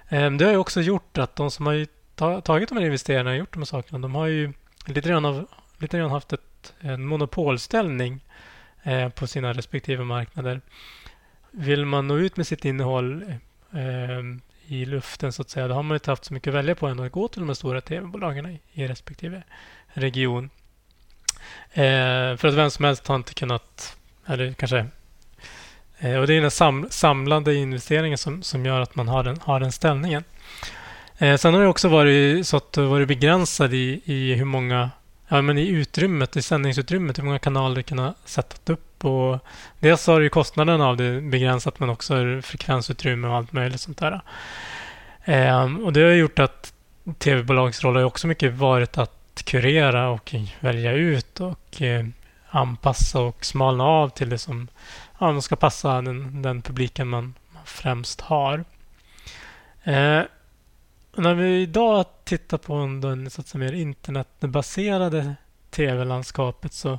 Eh, 0.09 0.31
det 0.31 0.45
har 0.45 0.53
ju 0.53 0.59
också 0.59 0.81
gjort 0.81 1.19
att 1.19 1.37
de 1.37 1.51
som 1.51 1.67
har 1.67 1.87
tagit 2.41 2.69
de 2.69 2.79
här 2.79 2.85
investeringarna 2.85 3.31
och 3.31 3.37
gjort 3.37 3.53
de 3.53 3.59
här 3.59 3.65
sakerna, 3.65 3.99
de 3.99 4.15
har 4.15 4.27
ju 4.27 4.53
lite 4.87 5.09
grann, 5.09 5.25
av, 5.25 5.47
lite 5.79 5.99
grann 5.99 6.11
haft 6.11 6.33
ett, 6.33 6.75
en 6.81 7.07
monopolställning 7.07 8.21
på 9.15 9.27
sina 9.27 9.53
respektive 9.53 10.05
marknader. 10.05 10.61
Vill 11.51 11.87
man 11.87 12.09
nå 12.09 12.17
ut 12.17 12.37
med 12.37 12.47
sitt 12.47 12.65
innehåll 12.65 13.35
i 14.67 14.85
luften 14.85 15.33
så 15.33 15.43
att 15.43 15.51
säga, 15.51 15.69
då 15.69 15.75
har 15.75 15.83
man 15.83 15.95
inte 15.95 16.11
haft 16.11 16.25
så 16.25 16.35
mycket 16.35 16.49
att 16.49 16.55
välja 16.55 16.75
på 16.75 16.87
än 16.87 17.01
att 17.01 17.13
gå 17.13 17.29
till 17.29 17.41
de 17.41 17.49
här 17.49 17.55
stora 17.55 17.81
tv-bolagen 17.81 18.59
i, 18.73 18.87
respektive 18.87 19.43
region. 19.87 20.51
För 22.37 22.47
att 22.47 22.55
vem 22.55 22.71
som 22.71 22.85
helst 22.85 23.09
har 23.09 23.17
inte 23.17 23.35
kunnat 23.35 23.97
eller 24.27 24.53
kanske... 24.53 24.87
Eh, 25.99 26.17
och 26.17 26.27
det 26.27 26.35
är 26.35 26.41
den 26.41 26.51
sam, 26.51 26.87
samlade 26.91 27.55
investeringen 27.55 28.19
som, 28.19 28.43
som 28.43 28.67
gör 28.67 28.81
att 28.81 28.97
man 28.97 29.09
har 29.09 29.25
den, 29.25 29.39
har 29.43 29.61
den 29.61 29.73
ställningen. 29.73 30.25
Eh, 31.19 31.37
sen 31.37 31.55
har 31.55 31.61
det 31.61 31.69
också 31.69 31.89
varit 31.89 32.47
så 32.47 32.57
att 32.57 32.73
det 32.73 32.83
varit 32.83 33.09
begränsad 33.09 33.75
i, 33.75 34.03
i 34.05 34.35
hur 34.35 34.45
många 34.45 34.91
ja, 35.29 35.43
men 35.43 35.59
i 35.59 35.69
utrymmet, 35.69 36.37
i 36.37 36.43
sändningsutrymmet, 36.43 37.19
hur 37.19 37.25
många 37.25 37.39
kanaler 37.39 37.77
du 37.77 37.83
kan 37.83 38.15
sätta 38.25 38.73
upp. 38.73 39.05
Och 39.05 39.39
dels 39.79 40.07
har 40.07 40.21
du 40.21 40.29
kostnaden 40.29 40.81
av 40.81 40.97
det 40.97 41.21
begränsat 41.21 41.81
men 41.81 41.91
också 41.91 42.15
frekvensutrymme 42.43 43.29
och 43.29 43.37
allt 43.37 43.53
möjligt 43.53 43.81
sånt 43.81 43.99
där. 43.99 44.21
Eh, 45.25 45.77
och 45.85 45.93
det 45.93 46.03
har 46.03 46.11
gjort 46.11 46.39
att 46.39 46.73
tv-bolags 47.19 47.85
roll 47.85 47.97
har 47.97 48.05
också 48.05 48.27
mycket 48.27 48.53
varit 48.53 48.99
att 48.99 49.43
kurera 49.45 50.09
och 50.09 50.35
välja 50.61 50.93
ut 50.93 51.41
och 51.41 51.83
eh, 51.83 52.07
anpassa 52.53 53.21
och 53.21 53.45
smalna 53.45 53.85
av 53.85 54.09
till 54.09 54.29
det 54.29 54.39
som 54.39 54.69
ja, 55.19 55.41
ska 55.41 55.57
passa 55.57 56.03
den, 56.03 56.43
den 56.43 56.63
publiken 56.63 57.09
man, 57.09 57.35
man 57.53 57.63
främst 57.65 58.21
har. 58.21 58.65
Eh, 59.83 60.23
när 61.17 61.35
vi 61.35 61.63
idag 61.63 62.05
tittar 62.25 62.59
på 62.59 62.75
den 63.03 63.31
så 63.31 63.41
att 63.41 63.47
säga, 63.47 63.65
mer 63.65 63.73
internetbaserade 63.73 65.35
tv-landskapet 65.71 66.73
så, 66.73 66.99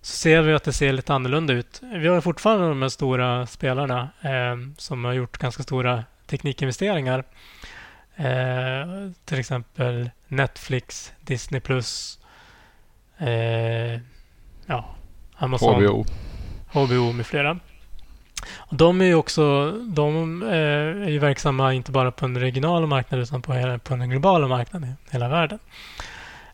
så 0.00 0.16
ser 0.16 0.42
vi 0.42 0.52
att 0.52 0.64
det 0.64 0.72
ser 0.72 0.92
lite 0.92 1.14
annorlunda 1.14 1.52
ut. 1.52 1.80
Vi 1.82 2.08
har 2.08 2.20
fortfarande 2.20 2.68
de 2.68 2.82
här 2.82 2.88
stora 2.88 3.46
spelarna 3.46 4.08
eh, 4.20 4.56
som 4.76 5.04
har 5.04 5.12
gjort 5.12 5.38
ganska 5.38 5.62
stora 5.62 6.04
teknikinvesteringar. 6.26 7.24
Eh, 8.16 9.10
till 9.24 9.38
exempel 9.38 10.10
Netflix, 10.28 11.12
Disney+, 11.20 11.60
eh, 13.18 14.00
ja, 14.70 14.84
Amazon, 15.36 15.74
HBO. 15.74 16.04
HBO 16.72 17.12
med 17.12 17.26
flera. 17.26 17.58
Och 18.56 18.76
de 18.76 19.00
är 19.00 19.04
ju 19.04 19.14
också 19.14 19.70
de 19.72 20.42
eh, 20.42 21.06
är 21.06 21.08
ju 21.08 21.18
verksamma 21.18 21.74
inte 21.74 21.92
bara 21.92 22.10
på 22.10 22.24
en 22.24 22.38
regional 22.38 22.86
marknad 22.86 23.20
utan 23.20 23.42
på, 23.42 23.52
hela, 23.52 23.78
på 23.78 23.94
en 23.94 24.10
global 24.10 24.48
marknad 24.48 24.84
i 24.84 24.94
hela 25.10 25.28
världen. 25.28 25.58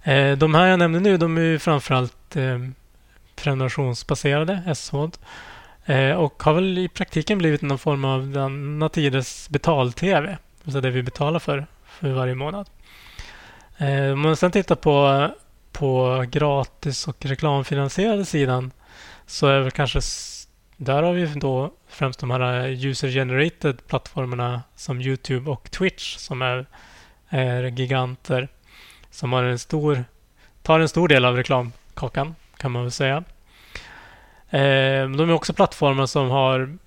Eh, 0.03 0.33
de 0.33 0.55
här 0.55 0.67
jag 0.67 0.79
nämnde 0.79 1.01
nu 1.01 1.17
de 1.17 1.37
är 1.37 1.43
ju 1.43 1.59
framförallt 1.59 2.37
eh, 2.37 2.59
prenumerationsbaserade, 3.37 4.75
SHD. 4.75 5.19
Och 6.17 6.43
har 6.43 6.53
väl 6.53 6.79
i 6.79 6.89
praktiken 6.89 7.39
blivit 7.39 7.63
någon 7.63 7.79
form 7.79 8.05
av 8.05 8.29
denna 8.29 8.89
tiders 8.89 9.49
betal-tv. 9.49 10.39
Alltså 10.65 10.81
det 10.81 10.91
vi 10.91 11.03
betalar 11.03 11.39
för, 11.39 11.67
för 11.87 12.13
varje 12.13 12.35
månad. 12.35 12.69
Om 14.13 14.21
man 14.21 14.37
sen 14.37 14.51
tittar 14.51 14.75
på 14.75 15.29
på 15.79 16.25
gratis 16.29 17.09
och 17.09 17.27
reklamfinansierade 17.27 18.25
sidan 18.25 18.73
så 19.27 19.47
är 19.47 19.61
väl 19.61 19.71
kanske 19.71 20.01
där 20.77 21.03
har 21.03 21.13
vi 21.13 21.27
då 21.27 21.73
främst 21.89 22.21
de 22.21 22.31
här 22.31 22.41
eh, 22.41 22.87
user-generated 22.87 23.87
plattformarna 23.87 24.63
som 24.77 25.01
Youtube 25.01 25.51
och 25.51 25.71
Twitch 25.71 26.17
som 26.17 26.43
är, 26.43 26.67
är 27.29 27.63
giganter 27.63 28.49
som 29.11 29.33
har 29.33 29.43
en 29.43 29.59
stor, 29.59 30.05
tar 30.63 30.81
en 30.81 30.89
stor 30.89 31.09
del 31.09 31.25
av 31.25 31.37
reklamkakan 31.37 32.35
kan 32.57 32.73
man 32.73 32.83
väl 32.83 32.93
säga. 32.93 33.25
Ehm, 34.51 35.17
de 35.17 35.31
är 35.31 35.35
också 35.35 35.53
plattformar 35.53 36.07
som 36.07 36.31
har, 36.31 36.79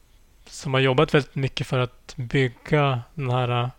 som 0.45 0.73
har 0.73 0.81
jobbat 0.81 1.13
väldigt 1.13 1.35
mycket 1.35 1.67
för 1.67 1.79
att 1.79 2.13
bygga 2.15 3.01
den 3.13 3.29
här 3.29 3.49
eh, 3.63 3.69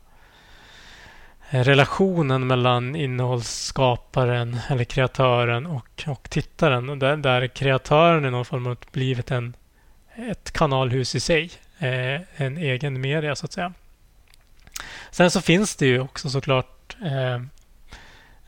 Eh, 1.52 1.64
relationen 1.64 2.46
mellan 2.46 2.96
innehållsskaparen 2.96 4.60
eller 4.68 4.84
kreatören 4.84 5.66
och, 5.66 6.04
och 6.06 6.30
tittaren. 6.30 6.98
Där, 6.98 7.16
där 7.16 7.46
kreatören 7.46 8.24
i 8.24 8.30
någon 8.30 8.44
form 8.44 8.66
har 8.66 8.76
blivit 8.92 9.30
en, 9.30 9.56
ett 10.14 10.50
kanalhus 10.52 11.14
i 11.14 11.20
sig. 11.20 11.50
Eh, 11.78 12.20
en 12.36 12.58
egen 12.58 13.00
media 13.00 13.36
så 13.36 13.46
att 13.46 13.52
säga. 13.52 13.72
Sen 15.10 15.30
så 15.30 15.40
finns 15.40 15.76
det 15.76 15.86
ju 15.86 16.00
också 16.00 16.30
såklart 16.30 16.96
eh, 17.04 17.34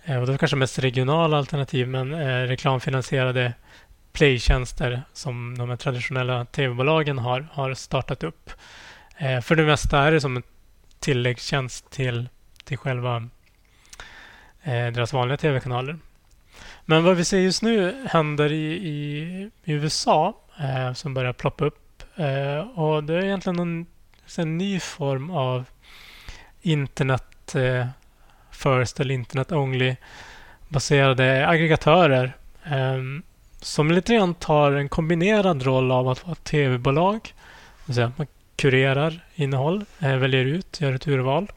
eh 0.05 0.21
och 0.21 0.27
det 0.27 0.33
är 0.33 0.39
kanske 0.39 0.57
mest 0.57 0.79
regionala 0.79 1.39
alternativ 1.39 1.89
men 1.89 2.13
eh, 2.15 2.43
reklamfinansierade 2.43 3.53
playtjänster 4.13 5.03
som 5.13 5.59
de 5.59 5.77
traditionella 5.77 6.45
tv-bolagen 6.45 7.19
har, 7.19 7.49
har 7.53 7.75
startat 7.75 8.23
upp. 8.23 8.51
Eh, 9.17 9.41
för 9.41 9.57
det 9.57 9.63
mesta 9.63 9.99
är 9.99 10.13
det 10.13 10.21
som 10.21 10.37
en 10.37 10.43
tilläggstjänst 11.01 11.91
till, 11.91 12.29
till 12.65 12.79
själva 12.79 13.29
eh, 14.63 14.87
deras 14.87 15.13
vanliga 15.13 15.37
tv-kanaler. 15.37 15.99
Men 16.85 17.05
vad 17.05 17.17
vi 17.17 17.25
ser 17.25 17.39
just 17.39 17.63
nu 17.63 18.07
händer 18.11 18.53
i, 18.53 18.73
i, 18.73 19.51
i 19.65 19.73
USA 19.73 20.37
eh, 20.61 20.93
som 20.93 21.15
börjar 21.15 21.33
ploppa 21.33 21.65
upp. 21.65 22.03
Eh, 22.17 22.79
och 22.79 23.05
det 23.05 23.15
är 23.15 23.25
egentligen 23.25 23.59
en, 23.59 23.87
en 24.39 24.59
ny 24.59 24.81
form 24.81 25.31
av 25.31 25.65
internet 26.63 27.55
eh, 27.55 27.87
first 28.51 29.01
eller 29.01 29.15
internet 29.15 29.53
only 29.53 29.97
baserade 30.69 31.49
aggregatörer 31.49 32.37
ehm, 32.65 33.23
som 33.61 33.91
lite 33.91 34.15
grann 34.15 34.35
tar 34.35 34.73
en 34.73 34.89
kombinerad 34.89 35.63
roll 35.63 35.93
av 35.93 36.09
att 36.09 36.27
vara 36.27 36.35
tv-bolag. 36.35 37.35
Man 38.17 38.27
kurerar 38.57 39.25
innehåll, 39.35 39.85
eh, 40.01 40.17
väljer 40.17 40.45
ut, 40.45 40.81
gör 40.81 40.93
ett 40.93 41.09
urval. 41.09 41.49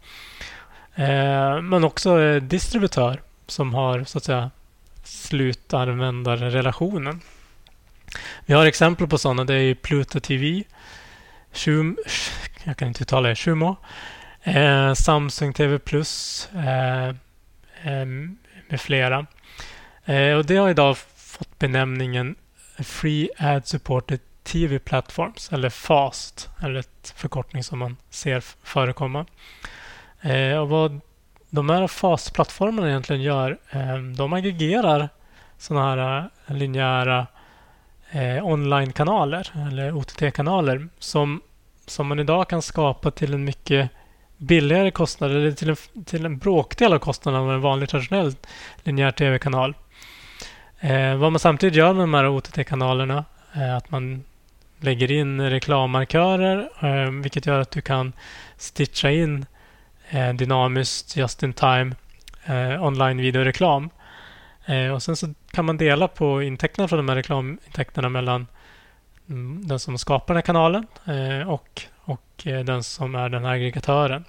Eh, 0.95 1.61
men 1.61 1.83
också 1.83 2.21
eh, 2.21 2.41
distributör 2.41 3.21
som 3.47 3.73
har 3.73 4.03
så 4.03 4.17
att 4.17 4.23
säga 4.23 4.51
slutanvändarrelationen. 5.03 7.21
Vi 8.45 8.53
har 8.53 8.65
exempel 8.65 9.07
på 9.07 9.17
sådana. 9.17 9.43
Det 9.43 9.55
är 9.55 9.75
Pluto 9.75 10.19
TV, 10.19 10.63
Shum, 11.53 11.97
jag 12.63 12.77
kan 12.77 12.87
inte 12.87 13.03
uttala 13.03 13.29
det, 13.29 13.35
Shumo, 13.35 13.75
eh, 14.43 14.93
Samsung 14.93 15.53
TV 15.53 15.79
Plus 15.79 16.49
eh, 16.55 17.07
eh, 17.83 18.05
med 18.67 18.81
flera. 18.81 19.25
Eh, 20.05 20.33
och 20.33 20.45
det 20.45 20.55
har 20.55 20.69
idag 20.69 20.97
fått 21.15 21.59
benämningen 21.59 22.35
Free 22.77 23.29
Ad 23.37 23.61
Supported 23.65 24.19
TV 24.43 24.79
Platforms 24.79 25.53
eller 25.53 25.69
FAST 25.69 26.49
eller 26.63 26.79
ett 26.79 27.13
förkortning 27.17 27.63
som 27.63 27.79
man 27.79 27.97
ser 28.09 28.43
förekomma. 28.63 29.25
Eh, 30.25 30.57
och 30.57 30.69
vad 30.69 30.99
de 31.49 31.69
här 31.69 31.87
FAST-plattformarna 31.87 32.89
egentligen 32.89 33.21
gör, 33.21 33.57
eh, 33.69 33.97
de 34.17 34.33
aggregerar 34.33 35.09
sådana 35.57 35.85
här 35.85 36.29
eh, 36.47 36.55
linjära 36.55 37.27
eh, 38.11 38.45
online-kanaler 38.45 39.51
eller 39.67 39.91
OTT-kanaler 39.91 40.87
som, 40.99 41.41
som 41.85 42.07
man 42.07 42.19
idag 42.19 42.49
kan 42.49 42.61
skapa 42.61 43.11
till 43.11 43.33
en 43.33 43.43
mycket 43.43 43.89
billigare 44.37 44.91
kostnad 44.91 45.31
eller 45.31 45.51
till 45.51 45.69
en, 45.69 46.03
till 46.05 46.25
en 46.25 46.37
bråkdel 46.37 46.93
av 46.93 46.99
kostnaden 46.99 47.41
av 47.41 47.51
en 47.51 47.61
vanlig 47.61 47.89
traditionell 47.89 48.35
linjär 48.83 49.11
tv-kanal. 49.11 49.73
Eh, 50.79 51.15
vad 51.15 51.31
man 51.31 51.39
samtidigt 51.39 51.75
gör 51.75 51.93
med 51.93 52.03
de 52.03 52.13
här 52.13 52.27
OTT-kanalerna 52.27 53.25
är 53.51 53.73
att 53.73 53.91
man 53.91 54.23
lägger 54.79 55.11
in 55.11 55.41
reklammarkörer 55.41 56.69
eh, 56.81 57.11
vilket 57.11 57.45
gör 57.45 57.59
att 57.59 57.71
du 57.71 57.81
kan 57.81 58.13
stitcha 58.57 59.11
in 59.11 59.35
eh, 59.39 59.45
Eh, 60.09 60.33
dynamiskt 60.33 61.15
just 61.15 61.43
in 61.43 61.53
time 61.53 61.95
eh, 62.45 62.83
online 62.83 63.21
videoreklam. 63.21 63.89
Eh, 64.65 64.89
och 64.89 65.03
sen 65.03 65.15
så 65.15 65.33
kan 65.51 65.65
man 65.65 65.77
dela 65.77 66.07
på 66.07 66.41
intäkterna 66.43 66.87
från 66.87 66.97
de 66.97 67.09
här 67.09 67.15
reklamintäkterna 67.15 68.09
mellan 68.09 68.47
mm, 69.29 69.67
den 69.67 69.79
som 69.79 69.97
skapar 69.97 70.33
den 70.33 70.37
här 70.37 70.41
kanalen 70.41 70.87
eh, 71.05 71.49
och 71.49 71.81
och 72.05 72.47
eh, 72.47 72.63
den 72.63 72.83
som 72.83 73.15
är 73.15 73.29
den 73.29 73.45
här 73.45 73.51
aggregatören. 73.51 74.25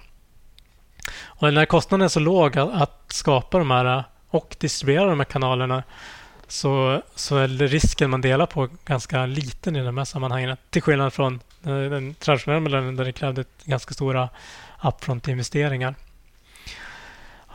Och 1.23 1.53
när 1.53 1.65
kostnaden 1.65 2.05
är 2.05 2.09
så 2.09 2.19
låg 2.19 2.57
att 2.57 3.03
skapa 3.07 3.57
de 3.57 3.71
här 3.71 3.97
eh, 3.97 4.03
och 4.29 4.55
distribuera 4.59 5.05
de 5.05 5.19
här 5.19 5.25
kanalerna 5.25 5.83
så, 6.47 7.01
så 7.15 7.37
är 7.37 7.47
risken 7.47 8.09
man 8.09 8.21
delar 8.21 8.45
på 8.45 8.69
ganska 8.85 9.25
liten 9.25 9.75
i 9.75 9.83
de 9.83 9.97
här 9.97 10.05
sammanhangen. 10.05 10.57
Till 10.69 10.81
skillnad 10.81 11.13
från 11.13 11.39
den 11.61 12.13
traditionella 12.13 12.59
modellen 12.59 12.95
där 12.95 13.05
det 13.05 13.11
krävde 13.11 13.43
ganska 13.63 13.93
stora 13.93 14.29
upfront-investeringar. 14.81 15.95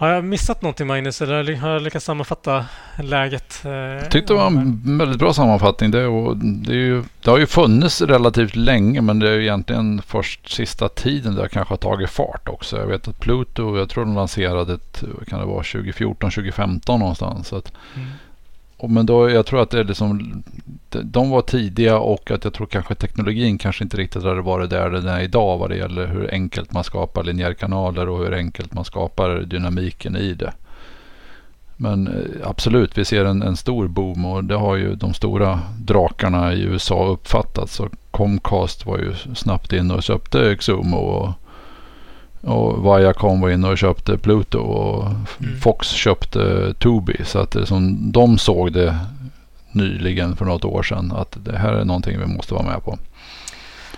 Har 0.02 0.08
jag 0.08 0.24
missat 0.24 0.62
någonting 0.62 0.86
Magnus 0.86 1.22
eller 1.22 1.56
har 1.56 1.70
jag 1.70 1.82
lyckats 1.82 2.04
sammanfatta 2.04 2.66
läget? 2.98 3.60
Jag 3.64 4.10
tyckte 4.10 4.32
det 4.32 4.38
var 4.38 4.46
en 4.46 4.98
väldigt 4.98 5.18
bra 5.18 5.32
sammanfattning. 5.32 5.90
Det, 5.90 6.06
och 6.06 6.36
det, 6.36 6.74
ju, 6.74 7.02
det, 7.22 7.30
har 7.30 7.38
ju 7.38 7.46
funnits 7.46 8.02
relativt 8.02 8.56
länge 8.56 9.00
men 9.00 9.18
det 9.18 9.30
är 9.30 9.40
egentligen 9.40 10.02
först 10.06 10.54
sista 10.54 10.88
tiden 10.88 11.34
det 11.34 11.48
kanske 11.48 11.72
har 11.72 11.78
tagit 11.78 12.10
fart 12.10 12.48
också. 12.48 12.76
Jag 12.76 12.86
vet 12.86 13.08
att 13.08 13.20
Pluto, 13.20 13.78
jag 13.78 13.88
tror 13.88 14.04
de 14.04 14.14
lanserade 14.14 14.74
ett, 14.74 15.04
kan 15.26 15.40
det 15.40 15.46
vara 15.46 15.62
2014, 15.62 16.30
2015 16.30 17.00
någonstans. 17.00 17.48
Så 17.48 17.56
att, 17.56 17.72
mm. 17.96 18.08
Men 18.88 19.06
då, 19.06 19.30
jag 19.30 19.46
tror 19.46 19.62
att 19.62 19.70
det 19.70 19.80
är 19.80 19.84
liksom, 19.84 20.42
de 20.88 21.30
var 21.30 21.42
tidiga 21.42 21.98
och 21.98 22.30
att 22.30 22.44
jag 22.44 22.54
tror 22.54 22.66
kanske 22.66 22.94
teknologin 22.94 23.58
kanske 23.58 23.84
inte 23.84 23.96
riktigt 23.96 24.22
hade 24.22 24.40
varit 24.40 24.70
där 24.70 24.90
den 24.90 25.08
är 25.08 25.20
idag 25.20 25.58
vad 25.58 25.70
det 25.70 25.76
gäller 25.76 26.06
hur 26.06 26.30
enkelt 26.34 26.72
man 26.72 26.84
skapar 26.84 27.24
linjärkanaler 27.24 28.08
och 28.08 28.18
hur 28.18 28.34
enkelt 28.34 28.74
man 28.74 28.84
skapar 28.84 29.40
dynamiken 29.40 30.16
i 30.16 30.34
det. 30.34 30.52
Men 31.76 32.06
eh, 32.06 32.48
absolut, 32.48 32.98
vi 32.98 33.04
ser 33.04 33.24
en, 33.24 33.42
en 33.42 33.56
stor 33.56 33.88
boom 33.88 34.24
och 34.24 34.44
det 34.44 34.54
har 34.54 34.76
ju 34.76 34.94
de 34.94 35.14
stora 35.14 35.60
drakarna 35.78 36.54
i 36.54 36.62
USA 36.62 37.08
uppfattat. 37.08 37.70
Så 37.70 37.88
Comcast 38.10 38.86
var 38.86 38.98
ju 38.98 39.14
snabbt 39.34 39.72
in 39.72 39.90
och 39.90 40.02
köpte 40.02 40.56
Xumo 40.56 40.96
och 40.96 41.30
och 42.42 42.84
Viacom 42.84 43.40
var 43.40 43.50
inne 43.50 43.68
och 43.68 43.78
köpte 43.78 44.18
Pluto 44.18 44.58
och 44.58 45.06
mm. 45.06 45.60
Fox 45.60 45.88
köpte 45.88 46.74
Tubi. 46.74 47.24
Så 47.24 47.38
att 47.38 47.68
som 47.68 48.12
de 48.12 48.38
såg 48.38 48.72
det 48.72 48.98
nyligen 49.72 50.36
för 50.36 50.44
något 50.44 50.64
år 50.64 50.82
sedan 50.82 51.12
att 51.12 51.36
det 51.44 51.58
här 51.58 51.72
är 51.72 51.84
någonting 51.84 52.18
vi 52.18 52.26
måste 52.26 52.54
vara 52.54 52.66
med 52.66 52.84
på. 52.84 52.98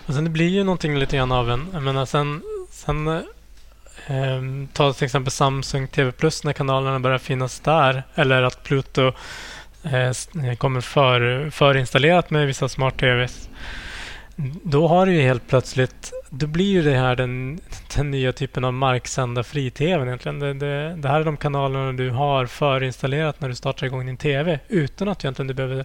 Och 0.07 0.15
sen 0.15 0.25
det 0.25 0.31
blir 0.31 0.49
ju 0.49 0.65
någonting 0.65 0.99
lite 0.99 1.17
grann 1.17 1.33
av 1.33 1.51
en, 1.51 1.67
jag 1.73 1.83
menar 1.83 2.07
sen, 2.07 2.43
sen 2.71 3.09
eh, 3.09 4.43
ta 4.73 4.93
till 4.93 5.05
exempel 5.05 5.31
Samsung 5.31 5.89
TV 5.89 6.13
Plus 6.13 6.45
när 6.45 6.53
kanalerna 6.53 7.01
börjar 7.01 7.19
finnas 7.19 7.61
där 7.61 8.03
eller 8.15 8.43
att 8.43 8.63
Pluto 8.63 9.13
eh, 9.83 10.57
kommer 10.59 10.81
för, 10.81 11.51
förinstallerat 11.51 12.31
med 12.31 12.47
vissa 12.47 12.69
smart-TVs. 12.69 13.49
Då 14.63 14.89
har 14.89 15.07
du 15.07 15.15
ju 15.15 15.23
helt 15.23 15.49
plötsligt 15.49 16.13
då 16.39 16.47
blir 16.47 16.73
ju 16.73 16.83
det 16.83 16.97
här 16.97 17.17
den, 17.17 17.61
den 17.97 18.11
nya 18.11 18.33
typen 18.33 18.65
av 18.65 18.73
marksända 18.73 19.43
fri-tv 19.43 20.07
egentligen. 20.07 20.39
Det, 20.39 20.55
det, 20.55 20.97
det, 20.97 21.09
här 21.09 21.21
är 21.21 21.25
de 21.25 21.37
kanalerna 21.37 21.93
du 21.93 22.11
har 22.11 22.47
förinstallerat 22.47 23.41
när 23.41 23.49
du 23.49 23.55
startar 23.55 23.87
igång 23.87 24.07
din 24.07 24.17
tv 24.17 24.61
utan 24.69 25.09
att 25.09 25.25
egentligen 25.25 25.47
du 25.47 25.55
behöver 25.55 25.85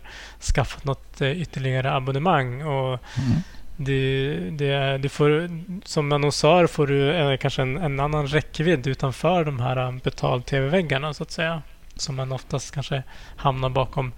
skaffa 0.55 0.79
något 0.83 1.21
eh, 1.21 1.41
ytterligare 1.41 1.93
abonnemang. 1.93 2.62
Och 2.65 2.99
mm. 3.17 3.39
det, 3.77 4.33
det, 4.51 4.97
du 4.97 5.09
får, 5.09 5.49
som 5.85 6.12
annonsör 6.12 6.67
får 6.67 6.88
du 6.88 7.12
eh, 7.12 7.38
kanske 7.38 7.62
en, 7.62 7.77
en, 7.77 7.99
annan 7.99 8.27
räckvidd 8.27 8.88
utanför 8.88 9.45
de 9.45 9.59
här 9.59 9.77
eh, 9.77 9.91
betal-tv-väggarna 10.03 11.13
så 11.13 11.23
att 11.23 11.31
säga. 11.31 11.62
Som 11.95 12.15
man 12.15 12.31
oftast 12.31 12.73
kanske 12.73 13.03
hamnar 13.35 13.69
bakom. 13.69 14.12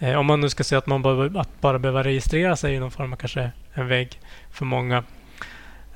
Eh, 0.00 0.18
om 0.18 0.26
man 0.26 0.40
nu 0.40 0.48
ska 0.48 0.64
säga 0.64 0.78
att 0.78 0.86
man 0.86 1.02
bara, 1.02 1.40
att 1.40 1.60
bara 1.60 1.78
behöver 1.78 2.04
registrera 2.04 2.56
sig 2.56 2.74
i 2.74 2.78
någon 2.78 2.90
form 2.90 3.12
av 3.12 3.16
kanske 3.16 3.50
en 3.74 3.88
vägg 3.88 4.20
för 4.50 4.64
många 4.64 5.04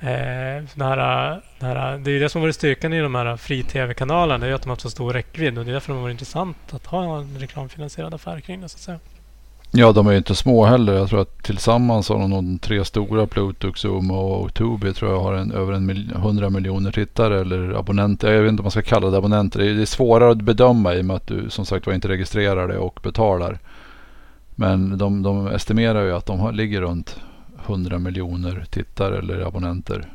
Eh, 0.00 0.62
här, 0.78 1.40
det, 1.58 1.66
här, 1.66 1.98
det 1.98 2.10
är 2.10 2.20
det 2.20 2.28
som 2.28 2.42
varit 2.42 2.54
styrkan 2.54 2.92
i 2.92 3.00
de 3.00 3.14
här 3.14 3.36
fri-tv-kanalerna. 3.36 4.46
Det 4.46 4.50
är 4.50 4.54
att 4.54 4.62
de 4.62 4.68
har 4.68 4.72
haft 4.72 4.82
så 4.82 4.90
stor 4.90 5.12
räckvidd 5.12 5.58
och 5.58 5.64
det 5.64 5.70
är 5.70 5.72
därför 5.72 5.92
det 5.92 6.00
varit 6.00 6.12
intressant 6.12 6.56
att 6.70 6.86
ha 6.86 7.18
en 7.18 7.38
reklamfinansierad 7.38 8.14
affär 8.14 8.40
kring 8.40 8.60
det. 8.60 8.68
Så 8.68 8.76
att 8.76 8.80
säga. 8.80 8.98
Ja, 9.70 9.92
de 9.92 10.06
är 10.06 10.10
ju 10.10 10.18
inte 10.18 10.34
små 10.34 10.64
heller. 10.64 10.94
Jag 10.94 11.08
tror 11.08 11.20
att 11.20 11.42
tillsammans 11.42 12.08
har 12.08 12.18
de 12.18 12.30
nog 12.30 12.60
tre 12.60 12.84
stora, 12.84 13.26
Pluto, 13.26 13.72
Zoom 13.74 14.10
och 14.10 14.54
Tubi, 14.54 14.94
tror 14.94 15.12
jag 15.12 15.20
har 15.20 15.34
en, 15.34 15.52
över 15.52 15.72
en 15.72 15.86
mil, 15.86 16.12
100 16.14 16.50
miljoner 16.50 16.92
tittare 16.92 17.40
eller 17.40 17.78
abonnenter. 17.78 18.32
Jag 18.32 18.42
vet 18.42 18.48
inte 18.48 18.60
om 18.60 18.64
man 18.64 18.70
ska 18.70 18.82
kalla 18.82 19.10
det 19.10 19.18
abonnenter. 19.18 19.58
Det 19.58 19.70
är, 19.70 19.74
det 19.74 19.82
är 19.82 19.86
svårare 19.86 20.30
att 20.30 20.42
bedöma 20.42 20.94
i 20.94 21.00
och 21.00 21.04
med 21.04 21.16
att 21.16 21.26
du 21.26 21.50
som 21.50 21.66
sagt 21.66 21.86
var 21.86 21.94
inte 21.94 22.08
registrerar 22.08 22.68
det 22.68 22.78
och 22.78 23.00
betalar. 23.02 23.58
Men 24.54 24.98
de, 24.98 25.22
de 25.22 25.46
estimerar 25.46 26.02
ju 26.04 26.12
att 26.16 26.26
de 26.26 26.40
har, 26.40 26.52
ligger 26.52 26.80
runt 26.80 27.20
100 27.66 27.98
miljoner 27.98 28.64
tittare 28.70 29.18
eller 29.18 29.40
abonnenter. 29.46 30.08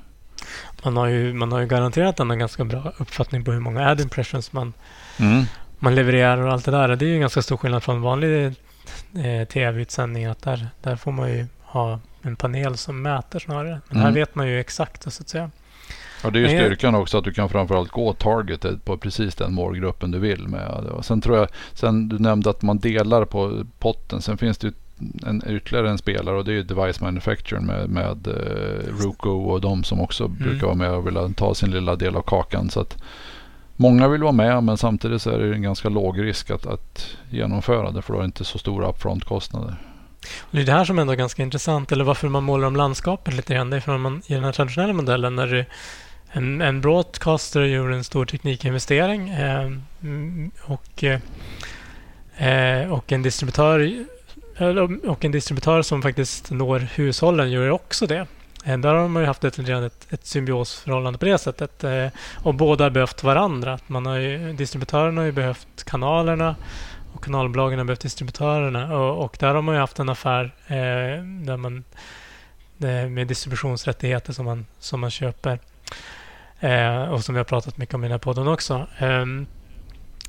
Man 0.83 0.97
har 0.97 1.07
ju, 1.07 1.33
man 1.33 1.51
har 1.51 1.59
ju 1.59 1.67
garanterat 1.67 2.19
en 2.19 2.39
ganska 2.39 2.65
bra 2.65 2.93
uppfattning 2.97 3.43
på 3.45 3.51
hur 3.51 3.59
många 3.59 3.89
ad 3.89 4.01
impressions 4.03 4.53
man, 4.53 4.73
Mm. 5.19 5.43
man 5.79 5.95
levererar 5.95 6.37
och 6.41 6.51
allt 6.53 6.65
det 6.65 6.71
där. 6.71 6.95
Det 6.95 7.05
är 7.05 7.07
ju 7.07 7.13
en 7.15 7.21
ganska 7.21 7.41
stor 7.41 7.57
skillnad 7.57 7.83
från 7.83 8.01
vanlig 8.01 8.45
eh, 8.45 9.47
tv-utsändning. 9.47 10.25
Att 10.25 10.41
där, 10.41 10.67
där 10.81 10.95
får 10.95 11.11
man 11.11 11.29
ju 11.31 11.45
ha 11.61 11.99
en 12.21 12.35
panel 12.35 12.77
som 12.77 13.01
mäter 13.01 13.39
snarare. 13.39 13.81
Men 13.87 13.97
här 13.97 14.03
Mm. 14.03 14.13
vet 14.13 14.35
man 14.35 14.47
ju 14.47 14.59
exakt 14.59 15.03
så 15.03 15.21
att 15.23 15.29
säga. 15.29 15.51
Ja, 16.23 16.29
det 16.29 16.39
är 16.39 16.41
ju 16.41 16.47
styrkan 16.47 16.95
också 16.95 17.17
att 17.17 17.23
du 17.23 17.33
kan 17.33 17.49
framförallt 17.49 17.91
gå 17.91 18.13
targeted 18.13 18.85
på 18.85 18.97
precis 18.97 19.35
den 19.35 19.53
målgruppen 19.53 20.11
du 20.11 20.19
vill 20.19 20.47
med. 20.47 20.69
Och 20.69 21.05
sen 21.05 21.21
tror 21.21 21.37
jag, 21.37 21.47
sen 21.73 22.09
du 22.09 22.19
nämnde 22.19 22.49
att 22.49 22.61
man 22.61 22.79
delar 22.79 23.25
på 23.25 23.65
potten. 23.79 24.21
Sen 24.21 24.37
finns 24.37 24.57
det 24.57 24.67
ju 24.67 24.73
en, 25.25 25.43
ytterligare 25.47 25.89
en 25.89 25.97
spelare 25.97 26.37
och 26.37 26.45
det 26.45 26.51
är 26.51 26.55
ju 26.55 26.63
Device 26.63 27.01
Manufacturer 27.01 27.61
med, 27.61 27.89
med 27.89 28.27
eh, 28.27 29.03
Roku 29.03 29.29
och 29.29 29.61
de 29.61 29.83
som 29.83 30.01
också 30.01 30.27
brukar 30.27 30.65
vara 30.65 30.75
med 30.75 30.91
och 30.91 31.07
vilja 31.07 31.29
ta 31.35 31.55
sin 31.55 31.71
lilla 31.71 31.95
del 31.95 32.15
av 32.15 32.21
kakan. 32.21 32.69
Så 32.69 32.79
att 32.79 32.97
många 33.75 34.07
vill 34.07 34.23
vara 34.23 34.31
med 34.31 34.63
men 34.63 34.77
samtidigt 34.77 35.21
så 35.21 35.29
är 35.29 35.39
det 35.39 35.55
en 35.55 35.61
ganska 35.61 35.89
låg 35.89 36.21
risk 36.21 36.51
att, 36.51 36.65
att 36.65 37.17
genomföra 37.29 37.91
det 37.91 38.01
för 38.01 38.13
du 38.13 38.19
har 38.19 38.25
inte 38.25 38.45
så 38.45 38.57
stora 38.57 38.89
upfront-kostnader. 38.89 39.75
Det 40.51 40.61
är 40.61 40.65
det 40.65 40.71
här 40.71 40.85
som 40.85 40.99
ändå 40.99 41.13
är 41.13 41.17
ganska 41.17 41.43
intressant. 41.43 41.91
Eller 41.91 42.03
varför 42.03 42.27
man 42.27 42.43
målar 42.43 42.67
om 42.67 42.75
landskapet 42.75 43.33
lite 43.33 43.53
grann. 43.53 43.69
Det 43.69 43.75
är 43.75 43.81
för 43.81 43.97
man 43.97 44.21
i 44.27 44.33
den 44.33 44.43
här 44.43 44.51
traditionella 44.51 44.93
modellen 44.93 45.35
när 45.35 45.47
du, 45.47 45.65
en, 46.31 46.61
en 46.61 46.81
broadcaster 46.81 47.61
gjorde 47.61 47.95
en 47.95 48.03
stor 48.03 48.25
teknikinvestering 48.25 49.29
eh, 49.29 49.71
och, 50.61 51.03
eh, 51.03 52.91
och 52.91 53.11
en 53.11 53.21
distributör 53.21 54.05
och 55.07 55.25
en 55.25 55.31
distributör 55.31 55.81
som 55.81 56.01
faktiskt 56.01 56.51
når 56.51 56.79
hushållen 56.79 57.51
gör 57.51 57.69
också 57.69 58.07
det. 58.07 58.27
Eh, 58.65 58.77
Där 58.77 58.93
har 58.93 59.07
man 59.07 59.21
ju 59.23 59.27
haft 59.27 59.43
ett, 59.43 59.59
redan 59.59 59.83
ett, 59.83 60.07
ett 60.09 60.25
symbiosförhållande 60.25 61.19
på 61.19 61.25
det 61.25 61.37
sättet. 61.37 61.83
eh, 61.83 62.07
Och 62.43 62.53
båda 62.55 62.83
har 62.83 62.89
behövt 62.89 63.23
varandra. 63.23 63.79
Man 63.87 64.05
har 64.05 64.15
ju, 64.15 64.53
distributörerna 64.53 65.21
har 65.21 65.25
ju 65.25 65.31
behövt 65.31 65.83
kanalerna 65.83 66.55
och 67.13 67.23
kanalbolagen 67.23 67.79
har 67.79 67.85
behövt 67.85 68.01
distributörerna. 68.01 68.97
Och, 68.97 69.25
och 69.25 69.37
där 69.39 69.53
har 69.55 69.61
man 69.61 69.75
ju 69.75 69.81
haft 69.81 69.99
en 69.99 70.09
affär 70.09 70.43
eh, 70.67 71.23
där 71.45 71.57
man, 71.57 71.83
eh, 72.79 73.09
med 73.09 73.27
distributionsrättigheter 73.27 74.33
som 74.33 74.45
man, 74.45 74.65
som 74.79 74.99
man 74.99 75.11
köper. 75.11 75.59
Eh, 76.59 77.01
och 77.03 77.23
som 77.23 77.35
vi 77.35 77.39
har 77.39 77.45
pratat 77.45 77.77
mycket 77.77 77.95
om 77.95 78.03
i 78.03 78.07
den 78.07 78.11
här 78.11 78.19
podden 78.19 78.47
också. 78.47 78.87
Ehm, 78.97 79.45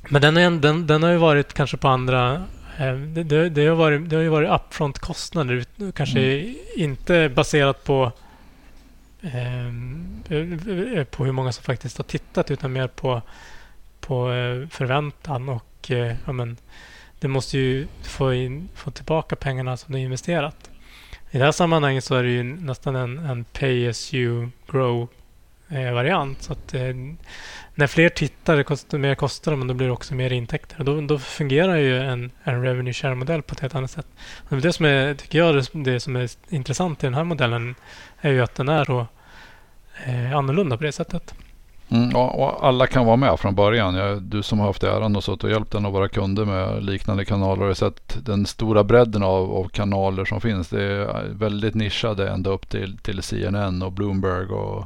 men 0.08 0.22
den, 0.22 0.36
är, 0.36 0.40
en- 0.40 0.60
den, 0.60 0.86
den 0.86 1.02
har 1.02 1.10
ju 1.10 1.16
varit 1.16 1.54
kanske 1.54 1.76
på 1.76 1.88
andra... 1.88 2.32
eh, 2.78 2.92
Det, 2.94 3.22
det, 3.22 3.48
det, 3.48 3.66
har 3.66 3.76
varit, 3.76 4.10
det 4.10 4.16
har 4.16 4.22
ju 4.22 4.28
varit 4.28 4.50
upfront-kostnader. 4.50 5.64
Kanske 5.94 6.54
inte 6.76 7.28
baserat 7.28 7.84
på 7.84 8.12
ehm, 9.22 10.22
eh, 10.28 11.04
på 11.04 11.24
hur 11.24 11.32
många 11.32 11.52
som 11.52 11.64
faktiskt 11.64 11.96
har 11.98 12.04
tittat 12.04 12.50
utan 12.50 12.72
mer 12.72 12.86
på, 12.86 13.22
på 14.00 14.32
eh, 14.32 14.68
förväntan 14.68 15.48
och 15.48 15.90
eh, 15.90 16.14
ja, 16.26 16.32
men, 16.32 16.56
det 17.20 17.28
måste 17.28 17.58
ju 17.58 17.86
få, 18.02 18.34
in, 18.34 18.68
få 18.74 18.90
tillbaka 18.90 19.36
pengarna 19.36 19.76
som 19.76 19.94
du 19.94 20.00
investerat. 20.00 20.70
I 21.30 21.38
det 21.38 21.44
här 21.44 21.52
sammanhanget 21.52 22.04
så 22.04 22.14
är 22.14 22.22
det 22.22 22.30
ju 22.30 22.42
nästan 22.42 22.96
en, 22.96 23.18
en 23.18 23.44
pay 23.44 23.88
as 23.88 24.14
you 24.14 24.48
grow 24.70 25.08
eh, 25.70 25.92
variant. 25.92 26.42
Så 26.42 26.52
att, 26.52 26.74
eh, 26.74 26.94
när 27.74 27.86
fler 27.86 28.08
tittar, 28.08 28.56
det 28.56 28.64
kostar, 28.64 28.98
mer 28.98 29.14
kostar 29.14 29.52
det, 29.52 29.58
men 29.58 29.68
då 29.68 29.74
blir 29.74 29.86
det 29.86 29.92
också 29.92 30.14
mer 30.14 30.32
intäkter. 30.32 30.78
Och 30.78 30.84
Då, 30.84 31.00
då 31.00 31.18
fungerar 31.18 31.76
ju 31.76 31.98
en, 32.00 32.30
en 32.44 32.62
revenue 32.62 32.92
share-modell 32.92 33.42
på 33.42 33.52
ett 33.52 33.60
helt 33.60 33.74
annat 33.74 33.90
sätt. 33.90 34.06
Och 34.48 34.56
det 34.56 34.72
som 34.72 34.86
är, 34.86 35.14
tycker 35.14 35.38
jag, 35.38 35.54
det, 35.54 35.64
det 35.72 36.00
som 36.00 36.16
är 36.16 36.28
intressant 36.48 37.04
i 37.04 37.06
den 37.06 37.14
här 37.14 37.24
modellen 37.24 37.74
är 38.20 38.30
ju 38.30 38.42
att 38.42 38.54
den 38.54 38.68
är 38.68 38.84
då, 38.84 39.06
eh, 40.06 40.36
annorlunda 40.36 40.76
på 40.76 40.84
det 40.84 40.92
sättet. 40.92 41.34
Mm, 41.92 42.16
och, 42.16 42.66
alla 42.66 42.86
kan 42.86 43.06
vara 43.06 43.16
med 43.16 43.40
från 43.40 43.54
början. 43.54 43.94
Jag, 43.94 44.22
du 44.22 44.42
som 44.42 44.58
har 44.58 44.66
haft 44.66 44.82
äran 44.82 45.16
och 45.16 45.24
suttit 45.24 45.44
och 45.44 45.50
hjälpt 45.50 45.74
en 45.74 45.86
av 45.86 45.92
våra 45.92 46.08
kunder 46.08 46.44
med 46.44 46.84
liknande 46.84 47.24
kanaler 47.24 47.66
har 47.66 47.74
sett 47.74 48.18
den 48.26 48.46
stora 48.46 48.84
bredden 48.84 49.22
av, 49.22 49.52
av 49.52 49.68
kanaler 49.68 50.24
som 50.24 50.40
finns. 50.40 50.68
Det 50.68 50.82
är 50.82 51.28
väldigt 51.28 51.74
nischade 51.74 52.30
ända 52.30 52.50
upp 52.50 52.68
till, 52.68 52.98
till 52.98 53.22
CNN 53.22 53.82
och 53.82 53.92
Bloomberg. 53.92 54.46
Och, 54.46 54.84